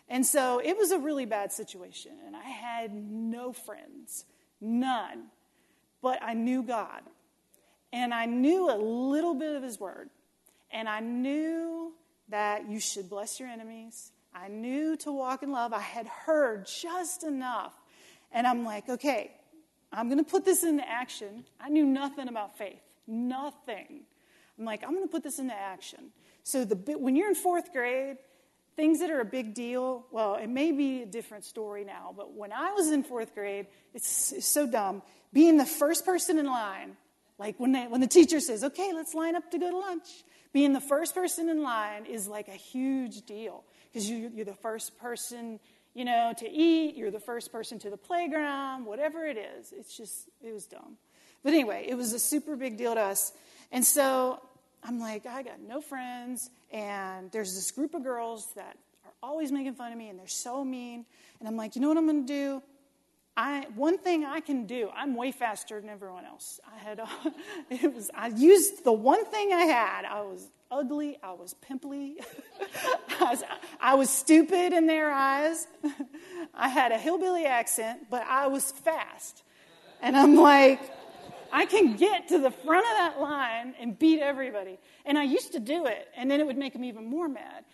And 0.09 0.25
so 0.25 0.61
it 0.63 0.77
was 0.77 0.91
a 0.91 0.99
really 0.99 1.25
bad 1.25 1.53
situation, 1.53 2.13
and 2.27 2.37
I 2.37 2.45
had 2.45 2.95
no 2.95 3.53
friends, 3.53 4.25
none. 4.61 5.27
But 6.03 6.23
I 6.23 6.35
knew 6.35 6.63
God, 6.63 7.03
and 7.93 8.15
I 8.15 8.27
knew 8.27 8.71
a 8.71 8.77
little 8.77 9.35
bit 9.35 9.57
of 9.57 9.63
His 9.63 9.81
Word, 9.81 10.11
and 10.71 10.89
I 10.89 11.01
knew 11.01 11.93
that 12.29 12.69
you 12.69 12.79
should 12.81 13.09
bless 13.09 13.41
your 13.41 13.49
enemies. 13.49 14.13
I 14.35 14.49
knew 14.49 14.97
to 14.99 15.13
walk 15.13 15.43
in 15.43 15.51
love. 15.51 15.73
I 15.73 15.81
had 15.81 16.07
heard 16.07 16.67
just 16.67 17.25
enough. 17.25 17.75
And 18.33 18.47
I'm 18.47 18.65
like, 18.65 18.89
okay, 18.89 19.33
I'm 19.93 20.09
going 20.09 20.23
to 20.23 20.31
put 20.31 20.45
this 20.45 20.65
into 20.65 20.87
action. 20.87 21.45
I 21.61 21.69
knew 21.69 21.85
nothing 21.85 22.29
about 22.29 22.59
faith, 22.59 22.81
nothing. 23.07 24.03
I'm 24.59 24.65
like, 24.65 24.83
I'm 24.83 24.93
going 24.93 25.05
to 25.05 25.11
put 25.11 25.23
this 25.23 25.39
into 25.39 25.55
action. 25.55 26.11
So 26.43 26.65
the 26.65 26.77
when 26.97 27.17
you're 27.17 27.29
in 27.29 27.35
fourth 27.35 27.73
grade 27.73 28.19
things 28.77 29.01
that 29.01 29.11
are 29.11 29.21
a 29.21 29.25
big 29.25 29.55
deal, 29.55 30.07
well, 30.11 30.35
it 30.35 30.49
may 30.49 30.71
be 30.71 31.03
a 31.03 31.07
different 31.07 31.45
story 31.45 31.83
now, 31.83 32.13
but 32.15 32.35
when 32.35 32.53
I 32.53 32.73
was 32.73 32.91
in 32.91 33.03
fourth 33.03 33.35
grade, 33.35 33.67
it's, 33.95 34.33
it's 34.33 34.47
so 34.47 34.67
dumb. 34.67 35.03
Being 35.33 35.57
the 35.57 35.65
first 35.65 36.05
person 36.05 36.39
in 36.39 36.45
line, 36.45 36.97
like 37.39 37.59
when, 37.59 37.73
they, 37.73 37.87
when 37.87 38.03
the 38.03 38.07
teacher 38.07 38.39
says, 38.39 38.63
okay, 38.63 38.93
let's 38.93 39.15
line 39.15 39.35
up 39.35 39.51
to 39.53 39.59
go 39.59 39.71
to 39.71 39.79
lunch, 39.79 40.07
being 40.53 40.75
the 40.75 40.81
first 40.81 41.15
person 41.15 41.49
in 41.49 41.63
line 41.63 42.05
is 42.07 42.29
like 42.29 42.49
a 42.49 42.53
huge 42.53 43.23
deal 43.23 43.65
because 43.93 44.09
you, 44.09 44.31
you're 44.35 44.45
the 44.45 44.55
first 44.55 44.99
person 44.99 45.59
you 45.97 46.05
know, 46.05 46.35
to 46.37 46.47
eat, 46.47 46.95
you're 46.95 47.11
the 47.11 47.19
first 47.19 47.51
person 47.51 47.79
to 47.79 47.89
the 47.89 47.97
playground, 47.97 48.85
whatever 48.85 49.25
it 49.25 49.39
is. 49.39 49.73
It's 49.73 49.97
just, 49.97 50.29
it 50.45 50.53
was 50.53 50.67
dumb. 50.67 50.99
But 51.43 51.55
anyway, 51.55 51.87
it 51.89 51.95
was 51.95 52.13
a 52.13 52.19
super 52.19 52.55
big 52.55 52.77
deal 52.77 52.95
to 52.95 53.01
us. 53.01 53.33
And 53.73 53.83
so 53.83 54.39
I'm 54.85 55.01
like, 55.01 55.25
I 55.25 55.43
got 55.43 55.59
no 55.67 55.81
friends, 55.81 56.51
and 56.71 57.33
there's 57.33 57.55
this 57.55 57.71
group 57.71 57.95
of 57.95 58.05
girls 58.05 58.47
that 58.57 58.77
are 59.07 59.13
always 59.23 59.51
making 59.51 59.73
fun 59.73 59.91
of 59.91 59.97
me, 59.97 60.11
and 60.11 60.19
they're 60.19 60.27
so 60.27 60.63
mean. 60.63 61.07
And 61.41 61.49
I'm 61.49 61.57
like, 61.57 61.77
you 61.77 61.81
know 61.81 61.89
what 61.89 61.97
I'm 61.97 62.07
going 62.07 62.27
to 62.27 62.33
do? 62.33 62.63
I, 63.37 63.67
one 63.75 63.99
thing 63.99 64.25
I 64.25 64.41
can 64.41 64.65
do, 64.65 64.89
I'm 64.97 65.15
way 65.15 65.31
faster 65.31 65.79
than 65.79 65.91
everyone 65.91 66.25
else. 66.25 66.59
I 66.67 66.79
had, 66.79 67.01
uh, 67.01 67.07
it 67.71 67.95
was, 67.95 68.11
I 68.15 68.29
used 68.29 68.83
the 68.85 68.93
one 68.93 69.25
thing 69.27 69.53
I 69.53 69.65
had. 69.65 70.07
I 70.07 70.23
was 70.23 70.49
ugly, 70.71 71.19
I 71.23 71.33
was 71.33 71.55
pimply, 71.55 72.17
I, 73.21 73.25
was, 73.25 73.43
I 73.79 73.95
was 73.95 74.09
stupid 74.09 74.73
in 74.73 74.87
their 74.87 75.11
eyes. 75.11 75.67
I 76.55 76.69
had 76.69 76.93
a 76.93 76.99
hillbilly 76.99 77.45
accent, 77.45 78.07
but 78.11 78.23
I 78.27 78.47
was 78.47 78.73
fast. 78.73 79.43
And 80.01 80.17
I'm 80.17 80.37
like, 80.37 80.81
I 81.53 81.67
can 81.67 81.97
get 81.97 82.29
to 82.29 82.39
the 82.39 82.51
front 82.51 82.87
of 82.87 82.97
that 82.97 83.21
line 83.21 83.75
and 83.79 83.99
beat 83.99 84.21
everybody. 84.21 84.79
And 85.05 85.19
I 85.19 85.25
used 85.25 85.53
to 85.53 85.61
do 85.61 85.87
it, 85.87 86.09
and 86.17 86.31
then 86.31 86.41
it 86.41 86.47
would 86.47 86.59
make 86.59 86.73
them 86.73 86.85
even 86.85 87.05
more 87.07 87.29
mad. 87.29 87.65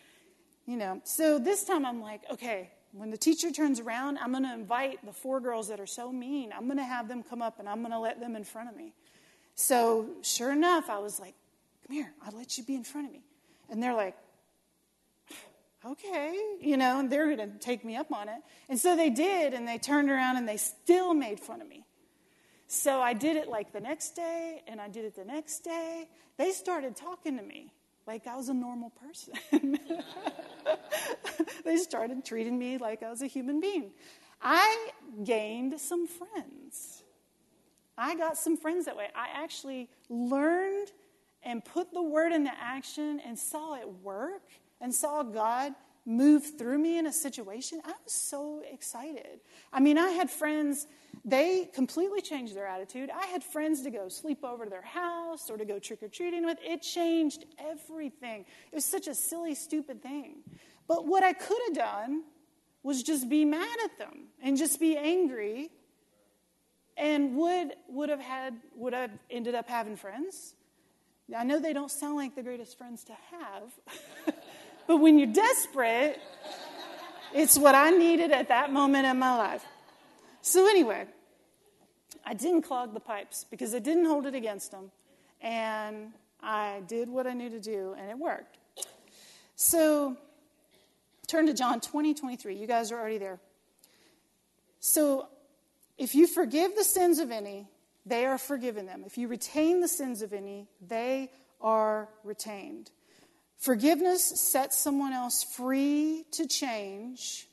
You 0.67 0.77
know, 0.77 1.01
so 1.05 1.39
this 1.39 1.65
time 1.65 1.85
I'm 1.85 2.01
like, 2.01 2.23
okay, 2.31 2.71
when 2.93 3.11
the 3.11 3.17
teacher 3.17 3.51
turns 3.51 3.81
around, 3.81 4.19
I'm 4.19 4.33
going 4.33 4.45
to 4.45 4.53
invite 4.53 5.05
the 5.05 5.13
four 5.13 5.41
girls 5.41 5.69
that 5.69 5.81
are 5.81 5.87
so 5.87 6.13
mean. 6.13 6.53
I'm 6.55 6.67
going 6.67 6.77
to 6.77 6.85
have 6.85 7.09
them 7.09 7.23
come 7.23 7.41
up 7.41 7.59
and 7.59 7.69
I'm 7.69 7.81
going 7.81 7.93
to 7.93 7.99
let 7.99 8.21
them 8.21 8.37
in 8.37 8.45
front 8.45 8.69
of 8.69 8.77
me. 8.77 8.93
So, 9.55 10.11
sure 10.23 10.53
enough, 10.53 10.91
I 10.91 10.99
was 10.99 11.19
like, 11.19 11.35
come 11.87 11.97
here, 11.97 12.13
I'll 12.23 12.37
let 12.37 12.59
you 12.59 12.65
be 12.65 12.75
in 12.75 12.85
front 12.85 13.07
of 13.07 13.13
me. 13.13 13.23
And 13.71 13.83
they're 13.83 13.95
like, 13.95 14.17
okay, 15.85 16.39
you 16.61 16.77
know, 16.77 17.01
and 17.01 17.11
they're 17.11 17.35
going 17.35 17.53
to 17.53 17.59
take 17.59 17.85
me 17.85 17.97
up 17.97 18.13
on 18.13 18.29
it. 18.29 18.41
And 18.69 18.79
so 18.79 18.97
they 18.97 19.11
did, 19.11 19.55
and 19.55 19.67
they 19.67 19.79
turned 19.79 20.11
around 20.11 20.37
and 20.37 20.47
they 20.47 20.59
still 20.59 21.15
made 21.15 21.41
fun 21.41 21.61
of 21.61 21.69
me. 21.69 21.85
So 22.67 23.01
I 23.01 23.13
did 23.13 23.37
it 23.37 23.49
like 23.49 23.73
the 23.73 23.81
next 23.81 24.17
day, 24.17 24.63
and 24.67 24.81
I 24.81 24.89
did 24.89 25.05
it 25.05 25.15
the 25.15 25.25
next 25.25 25.61
day. 25.61 26.09
They 26.39 26.53
started 26.53 26.97
talking 26.97 27.37
to 27.37 27.43
me 27.43 27.73
like 28.07 28.27
I 28.27 28.37
was 28.37 28.49
a 28.49 28.55
normal 28.55 28.91
person. 28.91 29.35
they 31.65 31.77
started 31.77 32.25
treating 32.25 32.59
me 32.59 32.79
like 32.79 33.03
I 33.03 33.11
was 33.11 33.23
a 33.23 33.27
human 33.27 33.61
being. 33.61 33.91
I 34.41 34.91
gained 35.25 35.81
some 35.81 36.07
friends. 36.07 37.03
I 37.97 38.17
got 38.17 38.37
some 38.37 38.57
friends 38.57 38.87
that 38.87 38.97
way. 38.97 39.09
I 39.15 39.29
actually 39.35 39.89
learned 40.09 40.91
and 41.43 41.65
put 41.65 41.93
the 41.93 42.03
word 42.03 42.33
into 42.33 42.53
action 42.59 43.21
and 43.25 43.39
saw 43.39 43.75
it 43.75 43.89
work 44.03 44.43
and 44.81 44.95
saw 44.95 45.23
God 45.23 45.75
move 46.05 46.59
through 46.59 46.79
me 46.79 46.99
in 46.99 47.07
a 47.07 47.13
situation, 47.13 47.81
I 47.85 47.93
was 48.05 48.13
so 48.13 48.63
excited. 48.71 49.41
I 49.73 49.81
mean, 49.81 49.99
I 49.99 50.11
had 50.11 50.31
friends, 50.31 50.87
they 51.25 51.71
completely 51.73 52.21
changed 52.21 52.57
their 52.57 52.67
attitude. 52.67 53.11
I 53.11 53.27
had 53.27 53.45
friends 53.45 53.83
to 53.83 53.91
go 53.91 54.09
sleep 54.09 54.45
over 54.45 54.65
to 54.65 54.71
their 54.71 54.83
house 54.83 55.49
or 55.49 55.57
to 55.57 55.65
go 55.65 55.79
trick 55.79 56.03
or 56.03 56.09
treating 56.09 56.45
with. 56.45 56.59
It 56.63 56.83
changed 56.83 57.45
everything. 57.59 58.45
It 58.71 58.75
was 58.75 58.85
such 58.85 59.07
a 59.07 59.15
silly, 59.15 59.55
stupid 59.55 60.03
thing. 60.03 60.39
But 60.89 61.07
what 61.07 61.23
I 61.23 61.33
could 61.33 61.59
have 61.69 61.77
done 61.77 62.25
was 62.83 63.03
just 63.03 63.29
be 63.29 63.45
mad 63.45 63.77
at 63.85 63.99
them 63.99 64.25
and 64.43 64.57
just 64.57 64.81
be 64.81 64.97
angry 64.97 65.71
and 66.97 67.37
would 67.37 67.75
would 67.89 68.09
have 68.09 68.21
had 68.21 68.55
would 68.77 68.93
have 68.93 69.11
ended 69.31 69.55
up 69.55 69.69
having 69.69 69.97
friends 69.97 70.55
i 71.37 71.45
know 71.45 71.59
they 71.59 71.73
don't 71.73 71.91
sound 71.91 72.17
like 72.17 72.35
the 72.35 72.43
greatest 72.43 72.77
friends 72.77 73.05
to 73.05 73.13
have 73.31 74.35
but 74.87 74.99
when 74.99 75.19
you're 75.19 75.33
desperate 75.33 76.21
it's 77.35 77.59
what 77.59 77.75
i 77.75 77.91
needed 77.91 78.31
at 78.31 78.49
that 78.49 78.73
moment 78.73 79.07
in 79.07 79.19
my 79.19 79.37
life. 79.37 79.65
So 80.43 80.69
anyway 80.69 81.07
i 82.25 82.35
didn't 82.35 82.63
clog 82.63 82.95
the 82.95 83.01
pipes 83.01 83.45
because 83.51 83.75
i 83.75 83.79
didn't 83.79 84.07
hold 84.07 84.27
it 84.27 84.35
against 84.35 84.71
them 84.71 84.91
and 85.41 86.13
i 86.43 86.83
did 86.87 87.09
what 87.09 87.27
i 87.27 87.33
knew 87.33 87.51
to 87.51 87.61
do 87.61 87.95
and 87.99 88.11
it 88.11 88.19
worked. 88.19 88.59
So 89.57 90.17
turn 91.27 91.47
to 91.47 91.55
john 91.55 91.81
20 91.81 92.15
23 92.15 92.57
you 92.57 92.67
guys 92.67 92.93
are 92.93 92.99
already 92.99 93.19
there. 93.19 93.41
So 94.81 95.29
if 95.99 96.15
you 96.17 96.27
forgive 96.27 96.75
the 96.75 96.83
sins 96.83 97.21
of 97.21 97.31
any, 97.31 97.69
they 98.05 98.27
are 98.27 98.39
forgiven 98.39 98.87
them. 98.87 99.05
If 99.07 99.17
you 99.17 99.29
retain 99.29 99.81
the 99.81 99.89
sins 99.89 100.23
of 100.23 100.33
any, 100.33 100.67
they 100.85 101.31
are 101.61 102.09
retained. 102.25 102.91
Forgiveness 103.63 104.25
sets 104.25 104.77
someone 104.77 105.13
else 105.13 105.45
free 105.45 106.25
to 106.33 106.49
change, 106.49 107.47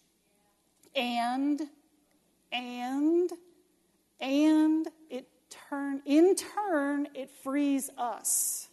and, 0.96 1.62
and, 2.52 3.30
and 4.20 4.88
it 5.12 5.28
turn, 5.70 6.02
in 6.08 6.34
turn, 6.36 7.10
it 7.14 7.30
frees 7.44 7.92
us. 7.96 8.70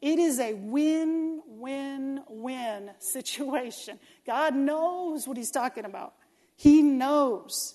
It 0.00 0.18
is 0.18 0.40
a 0.40 0.54
win, 0.54 1.42
win, 1.46 2.22
win 2.26 2.90
situation. 3.00 4.00
God 4.26 4.54
knows 4.56 5.28
what 5.28 5.36
He's 5.36 5.50
talking 5.50 5.84
about. 5.84 6.14
He 6.56 6.80
knows. 6.80 7.74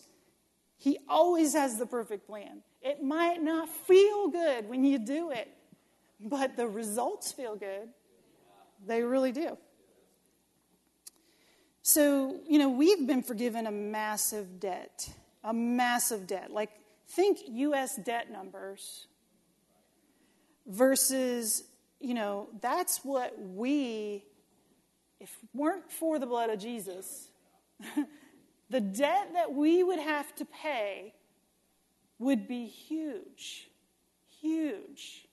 He 0.80 0.98
always 1.08 1.54
has 1.54 1.78
the 1.78 1.86
perfect 1.86 2.26
plan. 2.26 2.64
It 2.82 3.04
might 3.04 3.44
not 3.44 3.70
feel 3.70 4.30
good 4.30 4.68
when 4.68 4.84
you 4.84 4.98
do 4.98 5.30
it, 5.30 5.50
but 6.20 6.58
the 6.58 6.68
results 6.68 7.32
feel 7.32 7.56
good. 7.56 7.90
They 8.88 9.04
really 9.04 9.32
do. 9.32 9.58
So, 11.82 12.40
you 12.48 12.60
know, 12.60 12.70
we've 12.70 13.08
been 13.08 13.24
forgiven 13.24 13.66
a 13.66 13.72
massive 13.72 14.60
debt, 14.60 15.10
a 15.44 15.54
massive 15.54 16.28
debt. 16.28 16.52
Like, 16.52 16.72
think 17.10 17.40
U.S. 17.48 17.96
debt 18.04 18.32
numbers 18.32 19.08
versus, 20.66 21.64
you 22.02 22.14
know, 22.14 22.50
that's 22.62 23.06
what 23.06 23.34
we, 23.40 24.26
if 25.20 25.34
weren't 25.54 25.90
for 25.90 26.20
the 26.20 26.26
blood 26.26 26.50
of 26.50 26.60
Jesus, 26.60 27.30
the 28.70 28.82
debt 28.82 29.30
that 29.34 29.54
we 29.54 29.82
would 29.82 30.00
have 30.00 30.36
to 30.36 30.46
pay 30.46 31.14
would 32.20 32.48
be 32.50 32.66
huge. 32.66 33.70
Huge. 34.42 35.28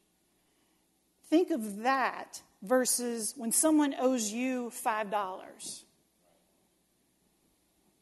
Think 1.28 1.50
of 1.50 1.78
that 1.78 2.42
versus 2.64 3.35
when 3.37 3.52
someone 3.52 3.94
owes 4.00 4.33
you 4.33 4.73
$5. 4.85 5.83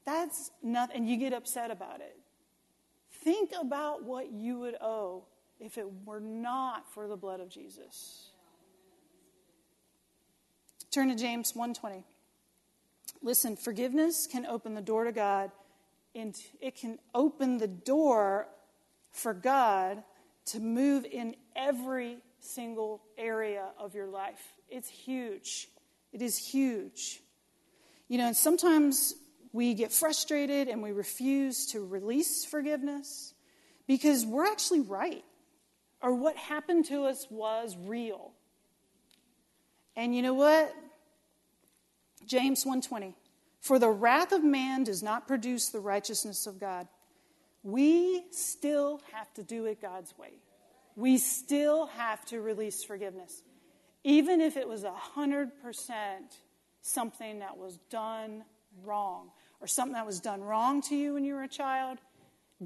That's 0.05 0.51
nothing, 0.63 0.97
and 0.97 1.09
you 1.09 1.17
get 1.17 1.33
upset 1.33 1.71
about 1.71 2.01
it. 2.01 2.17
Think 3.25 3.51
about 3.61 4.05
what 4.05 4.33
you 4.33 4.61
would 4.61 4.77
owe 4.81 5.25
if 5.61 5.79
it 5.79 5.87
were 6.05 6.21
not 6.21 6.93
for 6.93 7.07
the 7.07 7.17
blood 7.17 7.41
of 7.41 7.49
Jesus. 7.49 8.31
Turn 10.91 11.09
to 11.09 11.15
James 11.15 11.55
120. 11.55 12.05
Listen, 13.23 13.57
forgiveness 13.57 14.27
can 14.31 14.45
open 14.47 14.75
the 14.75 14.83
door 14.83 15.05
to 15.05 15.13
God, 15.13 15.53
and 16.15 16.37
it 16.61 16.77
can 16.77 16.99
open 17.15 17.59
the 17.59 17.69
door 17.69 18.49
for 19.11 19.33
God 19.33 20.03
to 20.47 20.61
move 20.61 21.05
in 21.05 21.37
every 21.55 22.19
single 22.43 23.03
area 23.17 23.69
of 23.79 23.95
your 23.95 24.07
life. 24.07 24.43
It's 24.69 24.89
huge. 24.89 25.69
It 26.13 26.23
is 26.23 26.37
huge. 26.37 27.21
You 28.09 28.19
know, 28.19 28.27
and 28.27 28.37
sometimes 28.37 29.15
we 29.53 29.75
get 29.75 29.93
frustrated 29.93 30.69
and 30.69 30.83
we 30.83 30.93
refuse 30.93 31.67
to 31.69 31.85
release 31.85 32.45
forgiveness 32.45 33.35
because 33.87 34.25
we're 34.27 34.47
actually 34.47 34.81
right, 34.81 35.25
or 36.03 36.15
what 36.15 36.37
happened 36.37 36.87
to 36.87 37.05
us 37.05 37.27
was 37.31 37.77
real. 37.77 38.33
And 39.97 40.15
you 40.15 40.23
know 40.23 40.35
what? 40.35 40.75
James 42.27 42.65
1:20 42.65 43.15
For 43.61 43.79
the 43.79 43.91
wrath 43.91 44.33
of 44.33 44.43
man 44.43 44.85
does 44.85 45.03
not 45.03 45.27
produce 45.27 45.69
the 45.69 45.81
righteousness 45.81 46.47
of 46.47 46.59
God. 46.59 46.89
We 47.63 48.25
still 48.31 49.01
have 49.13 49.33
to 49.35 49.43
do 49.43 49.67
it 49.67 49.81
God's 49.81 50.17
way. 50.19 50.33
We 50.97 51.19
still 51.19 51.87
have 51.87 52.25
to 52.27 52.41
release 52.41 52.85
forgiveness. 52.85 53.43
Even 54.05 54.41
if 54.41 54.57
it 54.57 54.69
was 54.69 54.85
100% 54.85 55.51
something 56.83 57.39
that 57.39 57.57
was 57.57 57.79
done 57.89 58.45
wrong 58.85 59.31
or 59.61 59.67
something 59.67 59.95
that 59.95 60.07
was 60.07 60.21
done 60.21 60.41
wrong 60.41 60.83
to 60.83 60.97
you 60.97 61.15
when 61.15 61.25
you 61.25 61.35
were 61.35 61.45
a 61.45 61.49
child, 61.49 61.99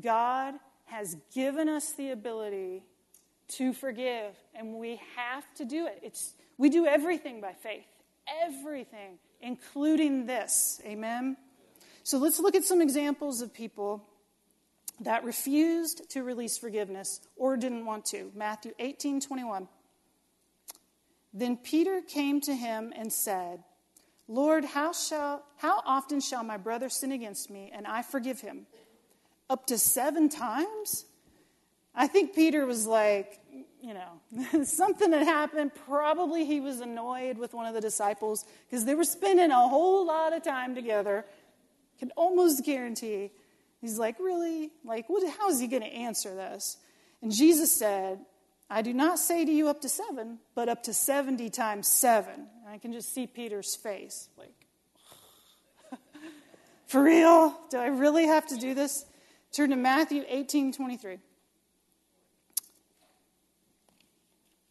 God 0.01 0.55
has 0.87 1.17
given 1.35 1.69
us 1.69 1.93
the 1.93 2.11
ability 2.11 2.85
to 3.49 3.73
forgive, 3.73 4.35
and 4.55 4.75
we 4.75 5.01
have 5.17 5.45
to 5.55 5.65
do 5.65 5.87
it. 5.87 6.01
It's, 6.03 6.35
we 6.59 6.69
do 6.69 6.87
everything 6.87 7.41
by 7.41 7.53
faith. 7.53 7.87
Everything 8.43 9.19
including 9.41 10.27
this. 10.27 10.81
Amen? 10.85 11.37
So 12.03 12.19
let's 12.19 12.39
look 12.39 12.55
at 12.55 12.65
some 12.65 12.81
examples 12.81 13.41
of 13.41 13.53
people 13.53 14.05
that 15.01 15.25
refused 15.25 16.11
to 16.11 16.23
release 16.23 16.57
forgiveness 16.57 17.21
or 17.37 17.57
didn't 17.57 17.85
want 17.85 18.05
to. 18.07 18.31
Matthew 18.35 18.73
18 18.79 19.21
21. 19.21 19.69
Then 21.35 21.59
Peter 21.59 22.01
came 22.01 22.41
to 22.43 22.55
him 22.55 22.93
and 22.97 23.13
said, 23.13 23.63
Lord, 24.27 24.65
how, 24.65 24.93
shall, 24.93 25.45
how 25.59 25.83
often 25.85 26.21
shall 26.21 26.43
my 26.43 26.57
brother 26.57 26.89
sin 26.89 27.13
against 27.13 27.51
me 27.51 27.71
and 27.75 27.87
I 27.87 28.03
forgive 28.03 28.41
him? 28.41 28.67
Up 29.49 29.67
to 29.67 29.79
seven 29.79 30.29
times? 30.29 31.05
I 31.95 32.07
think 32.07 32.35
Peter 32.35 32.67
was 32.67 32.87
like, 32.87 33.39
you 33.83 33.95
know, 33.95 34.65
something 34.65 35.13
had 35.13 35.23
happened. 35.23 35.73
Probably 35.87 36.45
he 36.45 36.61
was 36.61 36.81
annoyed 36.81 37.39
with 37.39 37.55
one 37.55 37.67
of 37.67 37.75
the 37.75 37.81
disciples 37.81 38.45
because 38.69 38.85
they 38.85 38.95
were 38.95 39.05
spending 39.05 39.51
a 39.51 39.69
whole 39.69 40.07
lot 40.07 40.33
of 40.33 40.43
time 40.43 40.75
together. 40.75 41.25
Can 41.99 42.11
almost 42.17 42.65
guarantee. 42.65 43.31
He's 43.87 44.01
like, 44.01 44.19
really? 44.19 44.73
Like, 44.85 45.09
what, 45.09 45.23
how 45.39 45.49
is 45.49 45.61
he 45.61 45.69
going 45.69 45.85
to 45.85 45.89
answer 45.89 46.35
this? 46.35 46.77
And 47.23 47.33
Jesus 47.33 47.71
said, 47.71 48.19
I 48.69 48.83
do 48.83 48.93
not 48.93 49.21
say 49.21 49.45
to 49.45 49.53
you 49.53 49.69
up 49.69 49.81
to 49.83 49.89
seven, 49.89 50.41
but 50.57 50.69
up 50.69 50.83
to 50.85 50.93
70 50.93 51.51
times 51.51 51.87
seven. 51.87 52.35
And 52.35 52.69
I 52.69 52.79
can 52.79 52.93
just 52.93 53.15
see 53.15 53.29
Peter's 53.29 53.77
face. 53.77 54.29
Like, 54.37 54.67
for 56.89 57.01
real? 57.01 57.57
Do 57.71 57.79
I 57.79 57.87
really 57.87 58.27
have 58.27 58.49
to 58.49 58.57
do 58.57 58.75
this? 58.75 59.05
Turn 59.53 59.71
to 59.71 59.77
Matthew 59.77 60.25
18 60.27 60.73
23. 60.73 61.19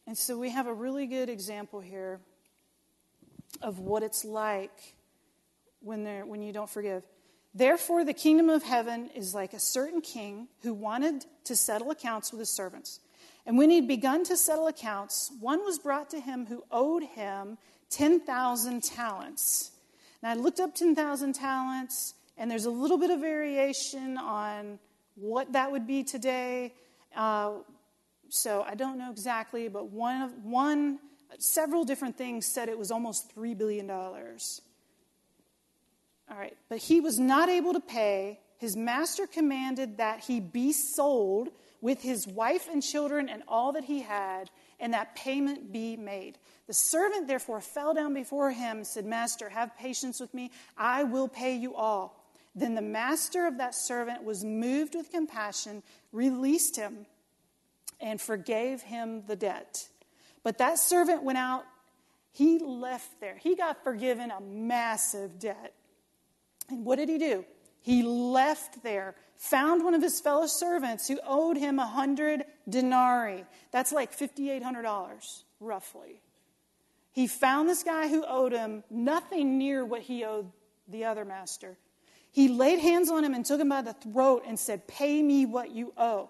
And 0.08 0.17
so 0.17 0.38
we 0.38 0.49
have 0.49 0.67
a 0.67 0.73
really 0.73 1.06
good 1.06 1.30
example 1.30 1.80
here 1.80 2.19
of 3.62 3.80
what 3.80 4.04
it's 4.04 4.25
like 4.25 4.93
when, 5.80 6.04
when 6.28 6.41
you 6.41 6.51
don't 6.51 6.69
forgive. 6.69 7.04
Therefore, 7.58 8.04
the 8.04 8.13
kingdom 8.13 8.50
of 8.50 8.63
heaven 8.63 9.10
is 9.15 9.34
like 9.34 9.54
a 9.54 9.60
certain 9.60 10.02
king 10.02 10.50
who 10.62 10.74
wanted 10.74 11.26
to 11.46 11.56
settle 11.56 11.89
accounts 11.89 12.32
with 12.32 12.39
his 12.39 12.50
servants. 12.50 13.00
And 13.46 13.58
when 13.58 13.70
he'd 13.70 13.88
begun 13.88 14.26
to 14.26 14.36
settle 14.36 14.68
accounts, 14.68 15.32
one 15.39 15.63
was 15.63 15.80
brought 15.80 16.10
to 16.10 16.20
him 16.20 16.48
who 16.48 16.65
owed 16.70 17.04
him 17.04 17.58
10,000 17.91 18.84
talents. 18.84 19.72
Now, 20.22 20.32
I 20.32 20.34
looked 20.34 20.60
up 20.60 20.76
10,000 20.76 21.34
talents, 21.34 22.15
and 22.38 22.52
there's 22.52 22.65
a 22.65 22.70
little 22.70 22.98
bit 22.98 23.10
of 23.10 23.22
variation 23.22 24.18
on 24.18 24.78
what 25.15 25.54
that 25.54 25.72
would 25.72 25.88
be 25.88 26.04
today. 26.04 26.74
Uh, 27.15 27.60
so 28.28 28.65
I 28.68 28.76
don't 28.76 28.98
know 28.98 29.12
exactly, 29.12 29.70
but 29.70 29.89
one, 29.89 30.24
of, 30.24 30.44
one 30.44 31.00
several 31.39 31.86
different 31.86 32.18
things 32.18 32.46
said 32.46 32.68
it 32.68 32.78
was 32.78 32.91
almost 32.91 33.34
$3 33.34 33.58
billion. 33.58 33.89
All 36.30 36.38
right, 36.38 36.58
but 36.70 36.80
he 36.80 37.02
was 37.02 37.20
not 37.20 37.50
able 37.50 37.74
to 37.74 37.80
pay. 37.80 38.40
His 38.58 38.76
master 38.76 39.28
commanded 39.28 39.98
that 39.98 40.22
he 40.22 40.40
be 40.40 40.72
sold, 40.72 41.50
with 41.86 42.02
his 42.02 42.28
wife 42.28 42.68
and 42.68 42.82
children 42.82 43.30
and 43.30 43.44
all 43.48 43.74
that 43.74 43.84
he 43.84 44.02
had, 44.02 44.50
and 44.80 44.92
that 44.96 45.16
payment 45.16 45.72
be 45.72 45.96
made. 45.96 46.36
The 46.66 46.74
servant 46.74 47.28
therefore 47.28 47.62
fell 47.62 47.94
down 47.94 48.16
before 48.16 48.50
him 48.50 48.78
and 48.78 48.88
said, 48.88 49.06
Master, 49.06 49.50
have 49.50 49.78
patience 49.78 50.20
with 50.20 50.34
me. 50.34 50.50
I 50.76 51.04
will 51.04 51.28
pay 51.28 51.56
you 51.56 51.76
all. 51.76 52.26
Then 52.56 52.74
the 52.74 52.82
master 52.82 53.46
of 53.46 53.60
that 53.60 53.76
servant 53.76 54.24
was 54.24 54.44
moved 54.44 54.96
with 54.96 55.12
compassion, 55.12 55.84
released 56.12 56.76
him, 56.76 57.06
and 58.02 58.20
forgave 58.20 58.82
him 58.82 59.22
the 59.28 59.36
debt. 59.36 59.88
But 60.42 60.58
that 60.58 60.80
servant 60.80 61.22
went 61.22 61.38
out, 61.38 61.66
he 62.32 62.58
left 62.58 63.20
there. 63.20 63.38
He 63.38 63.56
got 63.56 63.84
forgiven 63.84 64.32
a 64.32 64.42
massive 64.42 65.38
debt. 65.38 65.76
And 66.69 66.86
what 66.86 66.97
did 66.97 67.10
he 67.10 67.17
do? 67.17 67.45
He 67.82 68.01
left 68.01 68.82
there, 68.84 69.15
found 69.36 69.84
one 69.84 69.93
of 69.93 70.01
his 70.01 70.19
fellow 70.19 70.47
servants 70.47 71.08
who 71.08 71.19
owed 71.25 71.58
him 71.58 71.78
a 71.78 71.86
hundred 71.86 72.45
denarii. 72.67 73.45
That's 73.71 73.91
like 73.91 74.17
$5,800, 74.17 75.43
roughly. 75.60 76.21
He 77.12 77.28
found 77.28 77.69
this 77.69 77.84
guy 77.84 78.10
who 78.10 78.25
owed 78.25 78.51
him 78.51 78.84
nothing 78.89 79.58
near 79.58 79.86
what 79.86 80.01
he 80.01 80.23
owed 80.23 80.51
the 80.88 81.06
other 81.06 81.25
master. 81.25 81.78
He 82.32 82.49
laid 82.49 82.80
hands 82.80 83.10
on 83.10 83.23
him 83.23 83.34
and 83.34 83.45
took 83.45 83.62
him 83.62 83.69
by 83.69 83.82
the 83.82 83.93
throat 83.93 84.43
and 84.45 84.60
said, 84.60 84.88
Pay 84.88 85.21
me 85.21 85.45
what 85.45 85.71
you 85.71 85.93
owe. 85.95 86.30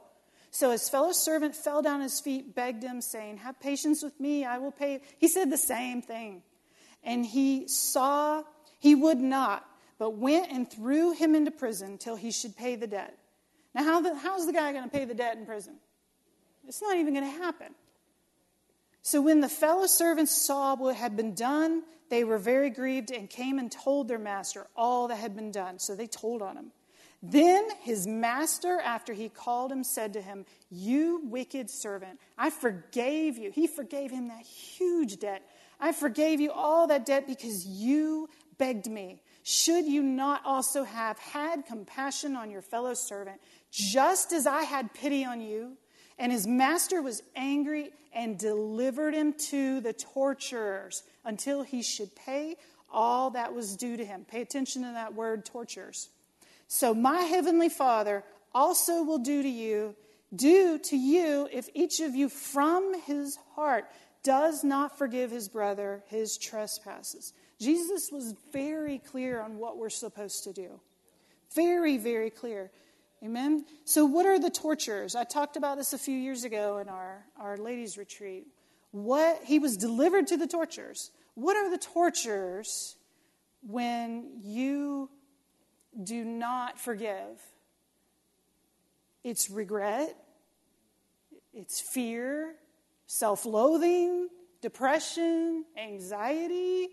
So 0.52 0.72
his 0.72 0.88
fellow 0.88 1.12
servant 1.12 1.56
fell 1.56 1.82
down 1.82 2.02
his 2.02 2.20
feet, 2.20 2.54
begged 2.54 2.84
him, 2.84 3.02
saying, 3.02 3.38
Have 3.38 3.60
patience 3.60 4.04
with 4.04 4.20
me, 4.20 4.46
I 4.46 4.60
will 4.60 4.72
pay. 4.72 5.02
He 5.18 5.28
said 5.28 5.50
the 5.50 5.58
same 5.58 6.02
thing. 6.02 6.44
And 7.04 7.26
he 7.26 7.68
saw 7.68 8.44
he 8.80 8.94
would 8.94 9.20
not, 9.20 9.68
but 9.98 10.18
went 10.18 10.52
and 10.52 10.70
threw 10.70 11.12
him 11.14 11.36
into 11.36 11.52
prison 11.52 11.98
till 11.98 12.16
he 12.16 12.32
should 12.32 12.56
pay 12.56 12.76
the 12.76 12.88
debt. 12.88 13.18
Now, 13.74 13.84
how 13.84 14.02
the, 14.02 14.16
how's 14.16 14.46
the 14.46 14.54
guy 14.54 14.72
going 14.72 14.84
to 14.84 14.90
pay 14.90 15.06
the 15.06 15.14
debt 15.14 15.38
in 15.38 15.46
prison? 15.46 15.76
It's 16.68 16.82
not 16.82 16.98
even 16.98 17.14
going 17.14 17.26
to 17.26 17.44
happen. 17.44 17.76
So 19.02 19.22
when 19.22 19.40
the 19.40 19.50
fellow 19.50 19.86
servants 19.86 20.34
saw 20.34 20.76
what 20.76 20.96
had 20.96 21.16
been 21.16 21.36
done, 21.36 21.84
they 22.10 22.24
were 22.24 22.38
very 22.38 22.70
grieved 22.70 23.12
and 23.12 23.30
came 23.30 23.60
and 23.60 23.72
told 23.72 24.08
their 24.08 24.20
master 24.20 24.68
all 24.76 25.08
that 25.10 25.18
had 25.18 25.36
been 25.36 25.52
done. 25.52 25.80
So 25.80 25.96
they 25.96 26.08
told 26.08 26.42
on 26.42 26.58
him. 26.58 26.72
Then 27.22 27.68
his 27.82 28.06
master, 28.06 28.80
after 28.80 29.14
he 29.14 29.30
called 29.30 29.72
him, 29.72 29.84
said 29.84 30.14
to 30.14 30.22
him, 30.22 30.46
You 30.70 31.22
wicked 31.26 31.70
servant, 31.70 32.20
I 32.38 32.50
forgave 32.50 33.38
you. 33.38 33.52
He 33.52 33.68
forgave 33.68 34.12
him 34.12 34.28
that 34.28 34.44
huge 34.44 35.20
debt. 35.20 35.42
I 35.80 35.92
forgave 35.92 36.40
you 36.40 36.52
all 36.52 36.88
that 36.88 37.06
debt 37.06 37.28
because 37.28 37.66
you 37.66 38.30
begged 38.58 38.90
me. 38.90 39.22
Should 39.48 39.86
you 39.86 40.02
not 40.02 40.42
also 40.44 40.84
have 40.84 41.20
had 41.20 41.68
compassion 41.68 42.36
on 42.36 42.50
your 42.50 42.64
fellow 42.64 42.96
servant, 42.96 43.40
just 43.70 44.34
as 44.34 44.48
I 44.48 44.64
had 44.64 44.92
pity 44.96 45.24
on 45.24 45.40
you? 45.40 45.78
And 46.18 46.32
his 46.32 46.48
master 46.48 47.00
was 47.00 47.22
angry 47.36 47.92
and 48.12 48.40
delivered 48.40 49.14
him 49.14 49.34
to 49.52 49.82
the 49.82 49.94
torturers 49.94 51.04
until 51.24 51.62
he 51.62 51.84
should 51.84 52.16
pay 52.16 52.56
all 52.92 53.30
that 53.32 53.54
was 53.54 53.76
due 53.76 53.96
to 53.98 54.04
him. 54.04 54.26
Pay 54.26 54.42
attention 54.42 54.82
to 54.82 54.94
that 54.94 55.14
word, 55.14 55.46
torturers. 55.46 56.10
So 56.68 56.96
my 56.96 57.22
heavenly 57.22 57.70
Father 57.70 58.24
also 58.52 59.04
will 59.04 59.20
do 59.20 59.44
to 59.44 59.50
you, 59.50 59.96
do 60.36 60.80
to 60.80 60.98
you 60.98 61.48
if 61.52 61.70
each 61.76 62.00
of 62.00 62.16
you 62.16 62.30
from 62.30 63.00
his 63.02 63.38
heart 63.54 63.86
does 64.24 64.64
not 64.64 64.98
forgive 64.98 65.30
his 65.30 65.48
brother 65.48 66.04
his 66.08 66.36
trespasses. 66.36 67.32
Jesus 67.60 68.12
was 68.12 68.34
very 68.52 69.00
clear 69.00 69.42
on 69.42 69.58
what 69.58 69.78
we're 69.78 69.90
supposed 69.90 70.44
to 70.44 70.54
do. 70.54 70.80
Very, 71.54 71.98
very 71.98 72.30
clear. 72.30 72.72
Amen? 73.24 73.66
So, 73.86 74.06
what 74.06 74.26
are 74.26 74.40
the 74.40 74.50
tortures? 74.50 75.16
I 75.16 75.24
talked 75.24 75.56
about 75.56 75.78
this 75.78 75.94
a 75.94 75.98
few 75.98 76.18
years 76.18 76.44
ago 76.44 76.78
in 76.78 76.90
our, 76.90 77.26
our 77.40 77.58
ladies' 77.58 77.98
retreat. 77.98 78.46
What 78.92 79.42
he 79.44 79.58
was 79.60 79.78
delivered 79.78 80.28
to 80.28 80.38
the 80.38 80.48
tortures. 80.48 81.12
What 81.34 81.58
are 81.58 81.70
the 81.70 81.78
tortures 81.78 82.98
when 83.62 84.42
you 84.42 85.10
do 86.02 86.24
not 86.24 86.80
forgive? 86.80 87.42
It's 89.24 89.50
regret, 89.50 90.16
it's 91.54 91.82
fear, 91.82 92.56
self 93.08 93.46
loathing, 93.46 94.30
depression, 94.62 95.66
anxiety. 95.78 96.90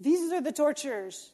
These 0.00 0.32
are 0.32 0.40
the 0.40 0.52
tortures 0.52 1.32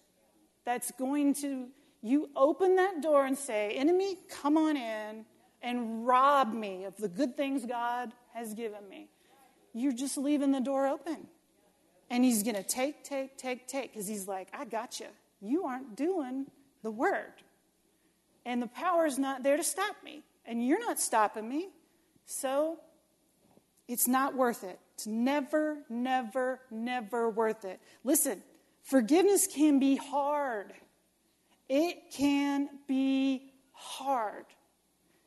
that's 0.65 0.91
going 0.93 1.35
to 1.35 1.67
you 2.03 2.29
open 2.37 2.77
that 2.77 3.01
door 3.01 3.25
and 3.25 3.37
say, 3.37 3.73
Enemy, 3.73 4.19
come 4.29 4.59
on 4.59 4.77
in 4.77 5.25
and 5.63 6.07
rob 6.07 6.53
me 6.53 6.85
of 6.85 6.97
the 6.99 7.09
good 7.09 7.37
things 7.37 7.65
God 7.65 8.13
has 8.35 8.53
given 8.53 8.87
me. 8.91 9.09
You're 9.73 9.95
just 9.95 10.19
leaving 10.19 10.53
the 10.53 10.61
door 10.61 10.87
open. 10.87 11.27
And 12.11 12.23
he's 12.23 12.43
going 12.43 12.57
to 12.57 12.63
take, 12.63 13.03
take, 13.03 13.39
take, 13.39 13.67
take, 13.67 13.93
because 13.93 14.07
he's 14.07 14.29
like, 14.29 14.49
I 14.53 14.67
got 14.67 15.01
you. 15.01 15.07
You 15.41 15.65
aren't 15.65 15.97
doing 15.97 16.47
the 16.83 16.91
word. 16.91 17.33
And 18.45 18.61
the 18.61 18.67
power 18.67 19.07
is 19.07 19.19
not 19.19 19.43
there 19.43 19.57
to 19.57 19.65
stop 19.65 19.97
me. 20.05 20.23
And 20.45 20.65
you're 20.65 20.81
not 20.81 21.01
stopping 21.01 21.49
me. 21.49 21.71
So 22.27 22.79
it's 23.89 24.07
not 24.07 24.37
worth 24.37 24.63
it. 24.63 24.79
It's 24.95 25.07
never, 25.07 25.79
never, 25.89 26.61
never 26.71 27.31
worth 27.31 27.65
it. 27.65 27.81
Listen, 28.05 28.43
forgiveness 28.85 29.47
can 29.47 29.79
be 29.79 29.97
hard. 29.97 30.73
It 31.69 32.13
can 32.13 32.69
be 32.87 33.53
hard. 33.73 34.45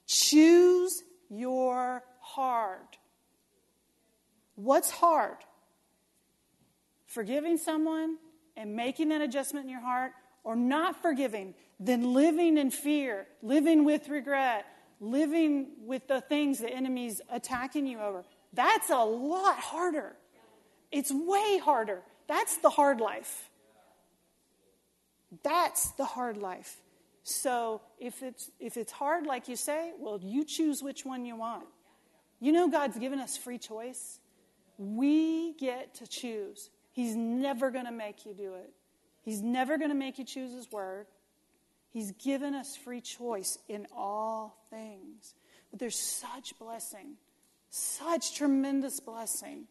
Choose 0.07 1.03
your 1.29 2.03
hard. 2.19 2.87
What's 4.55 4.89
hard? 4.89 5.37
Forgiving 7.05 7.57
someone 7.57 8.17
and 8.55 8.75
making 8.75 9.09
that 9.09 9.21
adjustment 9.21 9.65
in 9.65 9.69
your 9.69 9.81
heart, 9.81 10.13
or 10.43 10.55
not 10.55 11.01
forgiving, 11.01 11.53
then 11.79 12.13
living 12.13 12.57
in 12.57 12.71
fear, 12.71 13.27
living 13.43 13.83
with 13.83 14.07
regret, 14.09 14.65
living 14.99 15.67
with 15.85 16.07
the 16.07 16.21
things 16.21 16.59
the 16.59 16.69
enemy's 16.69 17.21
attacking 17.29 17.85
you 17.85 17.99
over. 17.99 18.23
That's 18.53 18.89
a 18.89 19.03
lot 19.03 19.57
harder. 19.57 20.15
It's 20.91 21.11
way 21.11 21.59
harder. 21.63 22.01
That's 22.27 22.57
the 22.57 22.69
hard 22.69 22.99
life. 22.99 23.49
That's 25.43 25.91
the 25.91 26.05
hard 26.05 26.37
life. 26.37 26.77
So 27.23 27.81
if 27.99 28.23
it's, 28.23 28.49
if 28.59 28.77
it's 28.77 28.91
hard, 28.91 29.25
like 29.25 29.47
you 29.47 29.55
say, 29.55 29.91
well, 29.99 30.19
you 30.21 30.45
choose 30.45 30.81
which 30.81 31.05
one 31.05 31.25
you 31.25 31.35
want. 31.35 31.65
You 32.39 32.51
know, 32.51 32.69
God's 32.69 32.97
given 32.97 33.19
us 33.19 33.35
free 33.35 33.57
choice. 33.57 34.19
We 34.77 35.53
get 35.53 35.95
to 35.95 36.07
choose. 36.07 36.69
He's 36.91 37.15
never 37.15 37.71
going 37.71 37.85
to 37.85 37.91
make 37.91 38.25
you 38.25 38.33
do 38.33 38.55
it, 38.55 38.71
He's 39.23 39.41
never 39.41 39.77
going 39.77 39.89
to 39.89 39.95
make 39.95 40.17
you 40.17 40.25
choose 40.25 40.53
His 40.53 40.71
word. 40.71 41.07
He's 41.89 42.11
given 42.11 42.53
us 42.53 42.75
free 42.75 43.01
choice 43.01 43.57
in 43.67 43.87
all 43.95 44.55
things. 44.69 45.33
But 45.71 45.79
there's 45.79 45.97
such 45.97 46.57
blessing, 46.59 47.15
such 47.69 48.35
tremendous 48.35 48.99
blessing. 48.99 49.65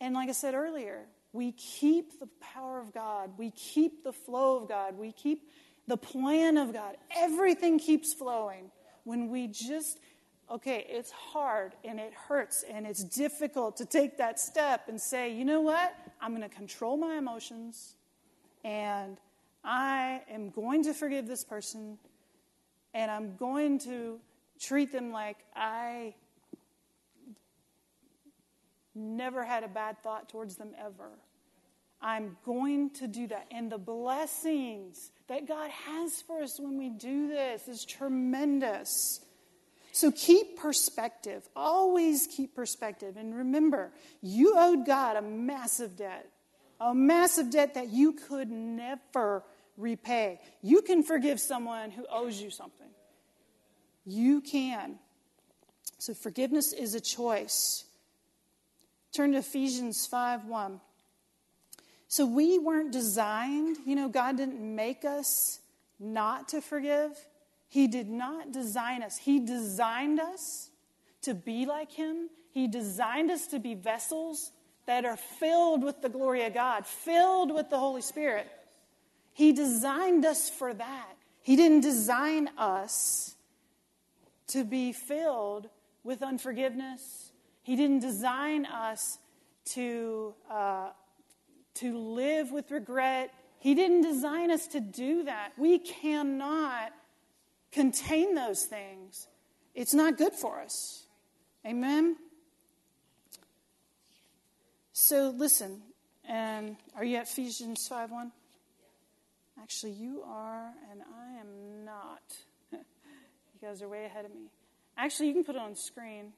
And 0.00 0.14
like 0.14 0.28
I 0.28 0.32
said 0.32 0.54
earlier, 0.54 1.04
we 1.32 1.52
keep 1.52 2.18
the 2.18 2.28
power 2.40 2.80
of 2.80 2.92
God, 2.94 3.32
we 3.36 3.50
keep 3.50 4.04
the 4.04 4.12
flow 4.12 4.56
of 4.56 4.68
God, 4.68 4.96
we 4.96 5.12
keep 5.12 5.50
the 5.86 5.96
plan 5.96 6.56
of 6.56 6.72
God. 6.72 6.96
Everything 7.16 7.78
keeps 7.78 8.12
flowing 8.12 8.70
when 9.04 9.28
we 9.30 9.46
just, 9.46 10.00
okay, 10.50 10.84
it's 10.88 11.10
hard 11.10 11.74
and 11.84 12.00
it 12.00 12.12
hurts 12.12 12.64
and 12.68 12.86
it's 12.86 13.04
difficult 13.04 13.76
to 13.76 13.86
take 13.86 14.18
that 14.18 14.40
step 14.40 14.88
and 14.88 15.00
say, 15.00 15.32
you 15.32 15.44
know 15.44 15.60
what? 15.60 15.94
I'm 16.20 16.30
going 16.34 16.48
to 16.48 16.54
control 16.54 16.96
my 16.96 17.16
emotions 17.16 17.94
and 18.64 19.18
I 19.62 20.22
am 20.30 20.50
going 20.50 20.84
to 20.84 20.94
forgive 20.94 21.28
this 21.28 21.44
person 21.44 21.98
and 22.94 23.10
I'm 23.10 23.36
going 23.36 23.78
to 23.80 24.18
treat 24.58 24.90
them 24.90 25.12
like 25.12 25.38
I 25.54 26.14
never 28.96 29.44
had 29.44 29.62
a 29.62 29.68
bad 29.68 30.02
thought 30.02 30.28
towards 30.28 30.56
them 30.56 30.70
ever. 30.78 31.10
I'm 32.00 32.36
going 32.44 32.90
to 32.94 33.06
do 33.06 33.26
that. 33.28 33.46
And 33.50 33.70
the 33.70 33.78
blessings 33.78 35.10
that 35.28 35.48
God 35.48 35.70
has 35.70 36.22
for 36.22 36.42
us 36.42 36.60
when 36.60 36.78
we 36.78 36.90
do 36.90 37.28
this 37.28 37.68
is 37.68 37.84
tremendous. 37.84 39.20
So 39.92 40.12
keep 40.12 40.58
perspective. 40.58 41.48
Always 41.56 42.26
keep 42.26 42.54
perspective. 42.54 43.16
And 43.16 43.34
remember, 43.34 43.92
you 44.20 44.54
owed 44.56 44.84
God 44.84 45.16
a 45.16 45.22
massive 45.22 45.96
debt, 45.96 46.28
a 46.80 46.94
massive 46.94 47.50
debt 47.50 47.74
that 47.74 47.88
you 47.88 48.12
could 48.12 48.50
never 48.50 49.42
repay. 49.78 50.40
You 50.62 50.82
can 50.82 51.02
forgive 51.02 51.40
someone 51.40 51.90
who 51.90 52.04
owes 52.10 52.40
you 52.40 52.50
something. 52.50 52.88
You 54.04 54.42
can. 54.42 54.98
So 55.98 56.12
forgiveness 56.12 56.74
is 56.74 56.94
a 56.94 57.00
choice. 57.00 57.84
Turn 59.16 59.32
to 59.32 59.38
Ephesians 59.38 60.06
5 60.06 60.44
1. 60.44 60.78
So 62.06 62.26
we 62.26 62.58
weren't 62.58 62.92
designed, 62.92 63.78
you 63.86 63.96
know, 63.96 64.10
God 64.10 64.36
didn't 64.36 64.60
make 64.60 65.06
us 65.06 65.58
not 65.98 66.48
to 66.48 66.60
forgive. 66.60 67.12
He 67.66 67.88
did 67.88 68.10
not 68.10 68.52
design 68.52 69.02
us. 69.02 69.16
He 69.16 69.40
designed 69.40 70.20
us 70.20 70.68
to 71.22 71.32
be 71.32 71.64
like 71.64 71.92
Him. 71.92 72.28
He 72.50 72.68
designed 72.68 73.30
us 73.30 73.46
to 73.48 73.58
be 73.58 73.72
vessels 73.74 74.52
that 74.84 75.06
are 75.06 75.16
filled 75.16 75.82
with 75.82 76.02
the 76.02 76.10
glory 76.10 76.44
of 76.44 76.52
God, 76.52 76.86
filled 76.86 77.54
with 77.54 77.70
the 77.70 77.78
Holy 77.78 78.02
Spirit. 78.02 78.46
He 79.32 79.52
designed 79.52 80.26
us 80.26 80.50
for 80.50 80.74
that. 80.74 81.16
He 81.40 81.56
didn't 81.56 81.80
design 81.80 82.50
us 82.58 83.34
to 84.48 84.62
be 84.62 84.92
filled 84.92 85.70
with 86.04 86.22
unforgiveness. 86.22 87.32
He 87.66 87.74
didn't 87.74 87.98
design 87.98 88.64
us 88.64 89.18
to, 89.72 90.34
uh, 90.48 90.90
to 91.74 91.98
live 91.98 92.52
with 92.52 92.70
regret. 92.70 93.34
He 93.58 93.74
didn't 93.74 94.02
design 94.02 94.52
us 94.52 94.68
to 94.68 94.78
do 94.78 95.24
that. 95.24 95.50
We 95.58 95.80
cannot 95.80 96.92
contain 97.72 98.36
those 98.36 98.66
things. 98.66 99.26
It's 99.74 99.92
not 99.92 100.16
good 100.16 100.32
for 100.32 100.60
us. 100.60 101.06
Amen? 101.66 102.14
So 104.92 105.34
listen, 105.36 105.82
and 106.24 106.76
are 106.94 107.02
you 107.02 107.16
at 107.16 107.24
Ephesians 107.24 107.88
5 107.88 108.12
1? 108.12 108.32
Actually, 109.60 109.92
you 109.94 110.22
are, 110.24 110.70
and 110.92 111.00
I 111.02 111.40
am 111.40 111.84
not. 111.84 112.22
you 112.70 113.60
guys 113.60 113.82
are 113.82 113.88
way 113.88 114.04
ahead 114.04 114.24
of 114.24 114.30
me. 114.30 114.52
Actually, 114.96 115.26
you 115.26 115.34
can 115.34 115.42
put 115.42 115.56
it 115.56 115.60
on 115.60 115.74
screen. 115.74 116.32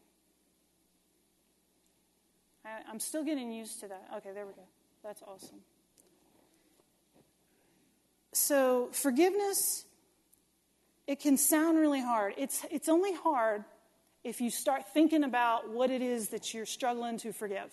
I, 2.68 2.90
I'm 2.90 3.00
still 3.00 3.24
getting 3.24 3.52
used 3.52 3.80
to 3.80 3.88
that. 3.88 4.08
Okay, 4.18 4.30
there 4.32 4.46
we 4.46 4.52
go. 4.52 4.62
That's 5.02 5.22
awesome. 5.22 5.60
So, 8.32 8.90
forgiveness, 8.92 9.84
it 11.06 11.20
can 11.20 11.36
sound 11.36 11.78
really 11.78 12.00
hard. 12.00 12.34
It's, 12.36 12.64
it's 12.70 12.88
only 12.88 13.14
hard 13.14 13.64
if 14.22 14.40
you 14.40 14.50
start 14.50 14.92
thinking 14.92 15.24
about 15.24 15.70
what 15.70 15.90
it 15.90 16.02
is 16.02 16.28
that 16.28 16.52
you're 16.52 16.66
struggling 16.66 17.18
to 17.18 17.32
forgive. 17.32 17.72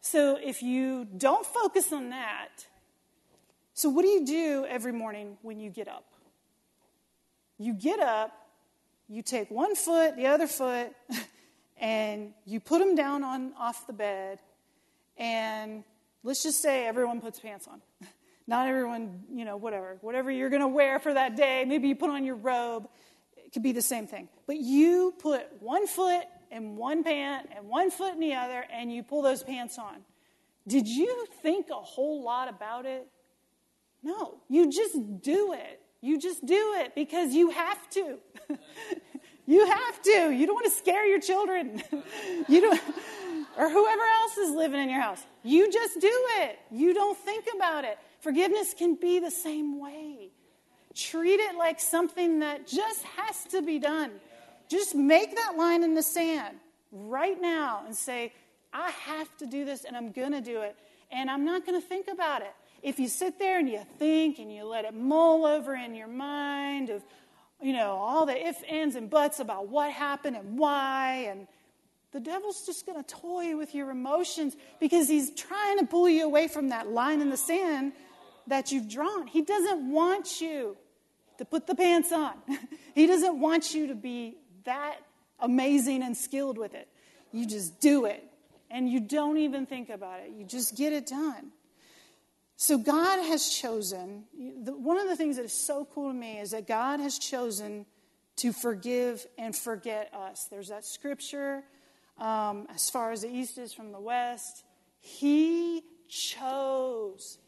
So, 0.00 0.38
if 0.42 0.62
you 0.62 1.04
don't 1.04 1.44
focus 1.44 1.92
on 1.92 2.10
that, 2.10 2.66
so 3.74 3.88
what 3.88 4.02
do 4.02 4.08
you 4.08 4.26
do 4.26 4.66
every 4.68 4.92
morning 4.92 5.36
when 5.42 5.58
you 5.58 5.70
get 5.70 5.88
up? 5.88 6.06
You 7.58 7.74
get 7.74 8.00
up, 8.00 8.32
you 9.08 9.22
take 9.22 9.50
one 9.50 9.74
foot, 9.74 10.16
the 10.16 10.26
other 10.26 10.46
foot, 10.46 10.92
and 11.82 12.32
you 12.46 12.60
put 12.60 12.78
them 12.78 12.94
down 12.94 13.24
on 13.24 13.52
off 13.58 13.86
the 13.88 13.92
bed, 13.92 14.38
and 15.18 15.82
let's 16.22 16.42
just 16.42 16.62
say 16.62 16.86
everyone 16.86 17.20
puts 17.20 17.40
pants 17.40 17.66
on. 17.66 17.82
Not 18.46 18.68
everyone, 18.68 19.24
you 19.32 19.44
know, 19.44 19.56
whatever. 19.56 19.98
Whatever 20.00 20.30
you're 20.30 20.50
going 20.50 20.62
to 20.62 20.68
wear 20.68 20.98
for 20.98 21.12
that 21.12 21.36
day, 21.36 21.64
maybe 21.66 21.88
you 21.88 21.96
put 21.96 22.10
on 22.10 22.24
your 22.24 22.36
robe. 22.36 22.88
It 23.36 23.52
could 23.52 23.62
be 23.62 23.72
the 23.72 23.82
same 23.82 24.06
thing. 24.06 24.28
But 24.46 24.56
you 24.56 25.14
put 25.18 25.46
one 25.60 25.86
foot 25.86 26.24
in 26.50 26.76
one 26.76 27.04
pant 27.04 27.50
and 27.54 27.68
one 27.68 27.90
foot 27.90 28.14
in 28.14 28.20
the 28.20 28.34
other, 28.34 28.64
and 28.72 28.92
you 28.92 29.02
pull 29.02 29.22
those 29.22 29.42
pants 29.42 29.78
on. 29.78 29.96
Did 30.66 30.86
you 30.86 31.26
think 31.42 31.66
a 31.70 31.74
whole 31.74 32.22
lot 32.22 32.48
about 32.48 32.86
it? 32.86 33.06
No, 34.02 34.38
you 34.48 34.70
just 34.70 35.22
do 35.22 35.52
it. 35.52 35.80
You 36.00 36.18
just 36.18 36.44
do 36.44 36.74
it 36.78 36.94
because 36.94 37.32
you 37.32 37.50
have 37.50 37.90
to. 37.90 38.18
you 39.46 39.66
have 39.66 40.02
to. 40.02 40.30
You 40.30 40.46
don't 40.46 40.54
want 40.54 40.66
to 40.66 40.72
scare 40.72 41.06
your 41.06 41.20
children. 41.20 41.82
you 42.48 42.60
don't 42.60 42.80
or 43.58 43.68
whoever 43.68 44.02
else 44.02 44.36
is 44.38 44.54
living 44.54 44.80
in 44.80 44.88
your 44.88 45.00
house. 45.00 45.22
You 45.42 45.70
just 45.70 46.00
do 46.00 46.26
it. 46.40 46.58
You 46.70 46.94
don't 46.94 47.18
think 47.18 47.46
about 47.54 47.84
it. 47.84 47.98
Forgiveness 48.20 48.74
can 48.76 48.94
be 48.94 49.18
the 49.18 49.30
same 49.30 49.78
way. 49.78 50.30
Treat 50.94 51.40
it 51.40 51.56
like 51.56 51.80
something 51.80 52.40
that 52.40 52.66
just 52.66 53.02
has 53.04 53.44
to 53.50 53.62
be 53.62 53.78
done. 53.78 54.10
Just 54.68 54.94
make 54.94 55.34
that 55.36 55.56
line 55.56 55.82
in 55.82 55.94
the 55.94 56.02
sand 56.02 56.56
right 56.90 57.40
now 57.40 57.82
and 57.84 57.94
say, 57.94 58.32
I 58.72 58.90
have 58.90 59.36
to 59.38 59.46
do 59.46 59.64
this 59.64 59.84
and 59.84 59.96
I'm 59.96 60.12
going 60.12 60.32
to 60.32 60.40
do 60.40 60.62
it. 60.62 60.76
And 61.10 61.30
I'm 61.30 61.44
not 61.44 61.66
going 61.66 61.78
to 61.78 61.86
think 61.86 62.08
about 62.08 62.40
it 62.42 62.54
if 62.82 62.98
you 62.98 63.08
sit 63.08 63.38
there 63.38 63.60
and 63.60 63.68
you 63.68 63.80
think 63.98 64.38
and 64.38 64.52
you 64.52 64.64
let 64.64 64.84
it 64.84 64.94
mull 64.94 65.46
over 65.46 65.74
in 65.74 65.94
your 65.94 66.08
mind 66.08 66.90
of, 66.90 67.02
you 67.62 67.72
know, 67.72 67.92
all 67.92 68.26
the 68.26 68.48
ifs, 68.48 68.62
ands, 68.68 68.96
and 68.96 69.08
buts 69.08 69.40
about 69.40 69.68
what 69.68 69.90
happened 69.90 70.36
and 70.36 70.58
why, 70.58 71.28
and 71.30 71.46
the 72.12 72.20
devil's 72.20 72.66
just 72.66 72.84
going 72.86 73.02
to 73.02 73.14
toy 73.14 73.56
with 73.56 73.74
your 73.74 73.90
emotions 73.90 74.56
because 74.80 75.08
he's 75.08 75.34
trying 75.34 75.78
to 75.78 75.86
pull 75.86 76.08
you 76.08 76.24
away 76.24 76.48
from 76.48 76.68
that 76.70 76.88
line 76.88 77.20
in 77.20 77.30
the 77.30 77.36
sand 77.36 77.92
that 78.48 78.72
you've 78.72 78.88
drawn. 78.88 79.26
He 79.26 79.42
doesn't 79.42 79.90
want 79.90 80.40
you 80.40 80.76
to 81.38 81.44
put 81.44 81.66
the 81.66 81.74
pants 81.74 82.12
on, 82.12 82.34
he 82.94 83.06
doesn't 83.06 83.40
want 83.40 83.74
you 83.74 83.88
to 83.88 83.94
be 83.94 84.36
that 84.64 84.96
amazing 85.40 86.02
and 86.02 86.16
skilled 86.16 86.58
with 86.58 86.74
it. 86.74 86.88
You 87.32 87.46
just 87.46 87.80
do 87.80 88.04
it 88.04 88.22
and 88.70 88.88
you 88.88 89.00
don't 89.00 89.36
even 89.36 89.66
think 89.66 89.90
about 89.90 90.20
it, 90.20 90.32
you 90.36 90.44
just 90.44 90.76
get 90.76 90.92
it 90.92 91.06
done. 91.06 91.52
So 92.62 92.78
God 92.78 93.24
has 93.24 93.48
chosen, 93.48 94.22
one 94.36 94.96
of 94.96 95.08
the 95.08 95.16
things 95.16 95.34
that 95.34 95.44
is 95.44 95.52
so 95.52 95.84
cool 95.84 96.12
to 96.12 96.14
me 96.16 96.38
is 96.38 96.52
that 96.52 96.68
God 96.68 97.00
has 97.00 97.18
chosen 97.18 97.86
to 98.36 98.52
forgive 98.52 99.26
and 99.36 99.54
forget 99.54 100.14
us. 100.14 100.46
There's 100.48 100.68
that 100.68 100.84
scripture, 100.84 101.64
um, 102.18 102.68
as 102.72 102.88
far 102.88 103.10
as 103.10 103.22
the 103.22 103.28
east 103.28 103.58
is 103.58 103.72
from 103.72 103.90
the 103.90 103.98
west. 103.98 104.62
He 105.00 105.82
chose 106.08 107.38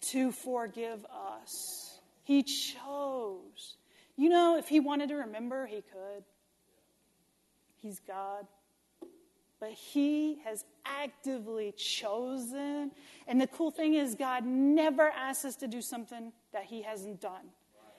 to 0.00 0.32
forgive 0.32 1.06
us. 1.14 2.00
He 2.24 2.42
chose. 2.42 3.76
You 4.16 4.30
know, 4.30 4.58
if 4.58 4.66
he 4.66 4.80
wanted 4.80 5.10
to 5.10 5.14
remember, 5.14 5.66
he 5.66 5.76
could. 5.76 6.24
He's 7.76 8.00
God 8.00 8.48
but 9.60 9.70
He 9.70 10.38
has 10.44 10.64
actively 10.84 11.72
chosen. 11.72 12.92
And 13.26 13.40
the 13.40 13.46
cool 13.46 13.70
thing 13.70 13.94
is, 13.94 14.14
God 14.14 14.44
never 14.44 15.10
asks 15.10 15.44
us 15.44 15.56
to 15.56 15.68
do 15.68 15.80
something 15.80 16.32
that 16.52 16.64
He 16.64 16.82
hasn't 16.82 17.20
done. 17.20 17.50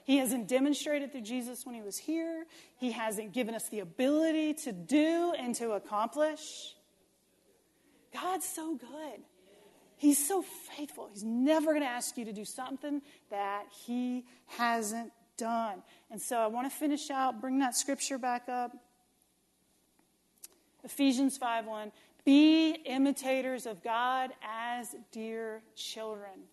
He 0.03 0.17
hasn't 0.17 0.47
demonstrated 0.47 1.11
through 1.11 1.21
Jesus 1.21 1.65
when 1.65 1.75
He 1.75 1.81
was 1.81 1.97
here, 1.97 2.45
He 2.77 2.91
hasn't 2.91 3.33
given 3.33 3.55
us 3.55 3.69
the 3.69 3.79
ability 3.79 4.53
to 4.53 4.71
do 4.71 5.33
and 5.37 5.53
to 5.55 5.71
accomplish. 5.71 6.75
God's 8.13 8.45
so 8.45 8.75
good. 8.75 9.21
He's 9.97 10.25
so 10.25 10.43
faithful. 10.43 11.09
He's 11.11 11.23
never 11.23 11.71
going 11.71 11.81
to 11.81 11.89
ask 11.89 12.17
you 12.17 12.25
to 12.25 12.33
do 12.33 12.45
something 12.45 13.01
that 13.31 13.65
He 13.85 14.25
hasn't 14.45 15.11
done. 15.37 15.83
And 16.11 16.21
so 16.21 16.37
I 16.37 16.47
want 16.47 16.71
to 16.71 16.75
finish 16.75 17.09
out, 17.09 17.41
bring 17.41 17.59
that 17.59 17.75
scripture 17.75 18.17
back 18.17 18.47
up. 18.47 18.71
Ephesians 20.87 21.37
5:1 21.37 21.91
Be 22.23 22.71
imitators 22.85 23.65
of 23.65 23.83
God 23.83 24.31
as 24.41 24.95
dear 25.11 25.61
children. 25.75 26.47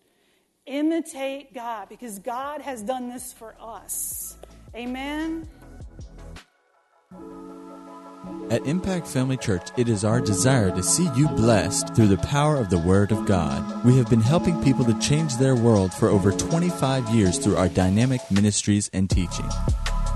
Imitate 0.65 1.53
God 1.53 1.87
because 1.87 2.19
God 2.19 2.59
has 2.61 2.81
done 2.81 3.07
this 3.07 3.31
for 3.31 3.55
us. 3.61 4.35
Amen. 4.75 5.47
At 8.49 8.65
Impact 8.65 9.07
Family 9.07 9.37
Church, 9.37 9.69
it 9.77 9.87
is 9.87 10.03
our 10.03 10.19
desire 10.19 10.69
to 10.71 10.83
see 10.83 11.09
you 11.15 11.29
blessed 11.29 11.95
through 11.95 12.07
the 12.07 12.17
power 12.17 12.57
of 12.57 12.69
the 12.69 12.77
Word 12.77 13.13
of 13.13 13.25
God. 13.25 13.85
We 13.85 13.95
have 13.97 14.09
been 14.09 14.21
helping 14.21 14.61
people 14.61 14.83
to 14.83 14.99
change 14.99 15.37
their 15.37 15.55
world 15.55 15.93
for 15.93 16.09
over 16.09 16.33
25 16.33 17.07
years 17.09 17.37
through 17.37 17.55
our 17.55 17.69
dynamic 17.69 18.19
ministries 18.29 18.89
and 18.91 19.09
teaching. 19.09 19.49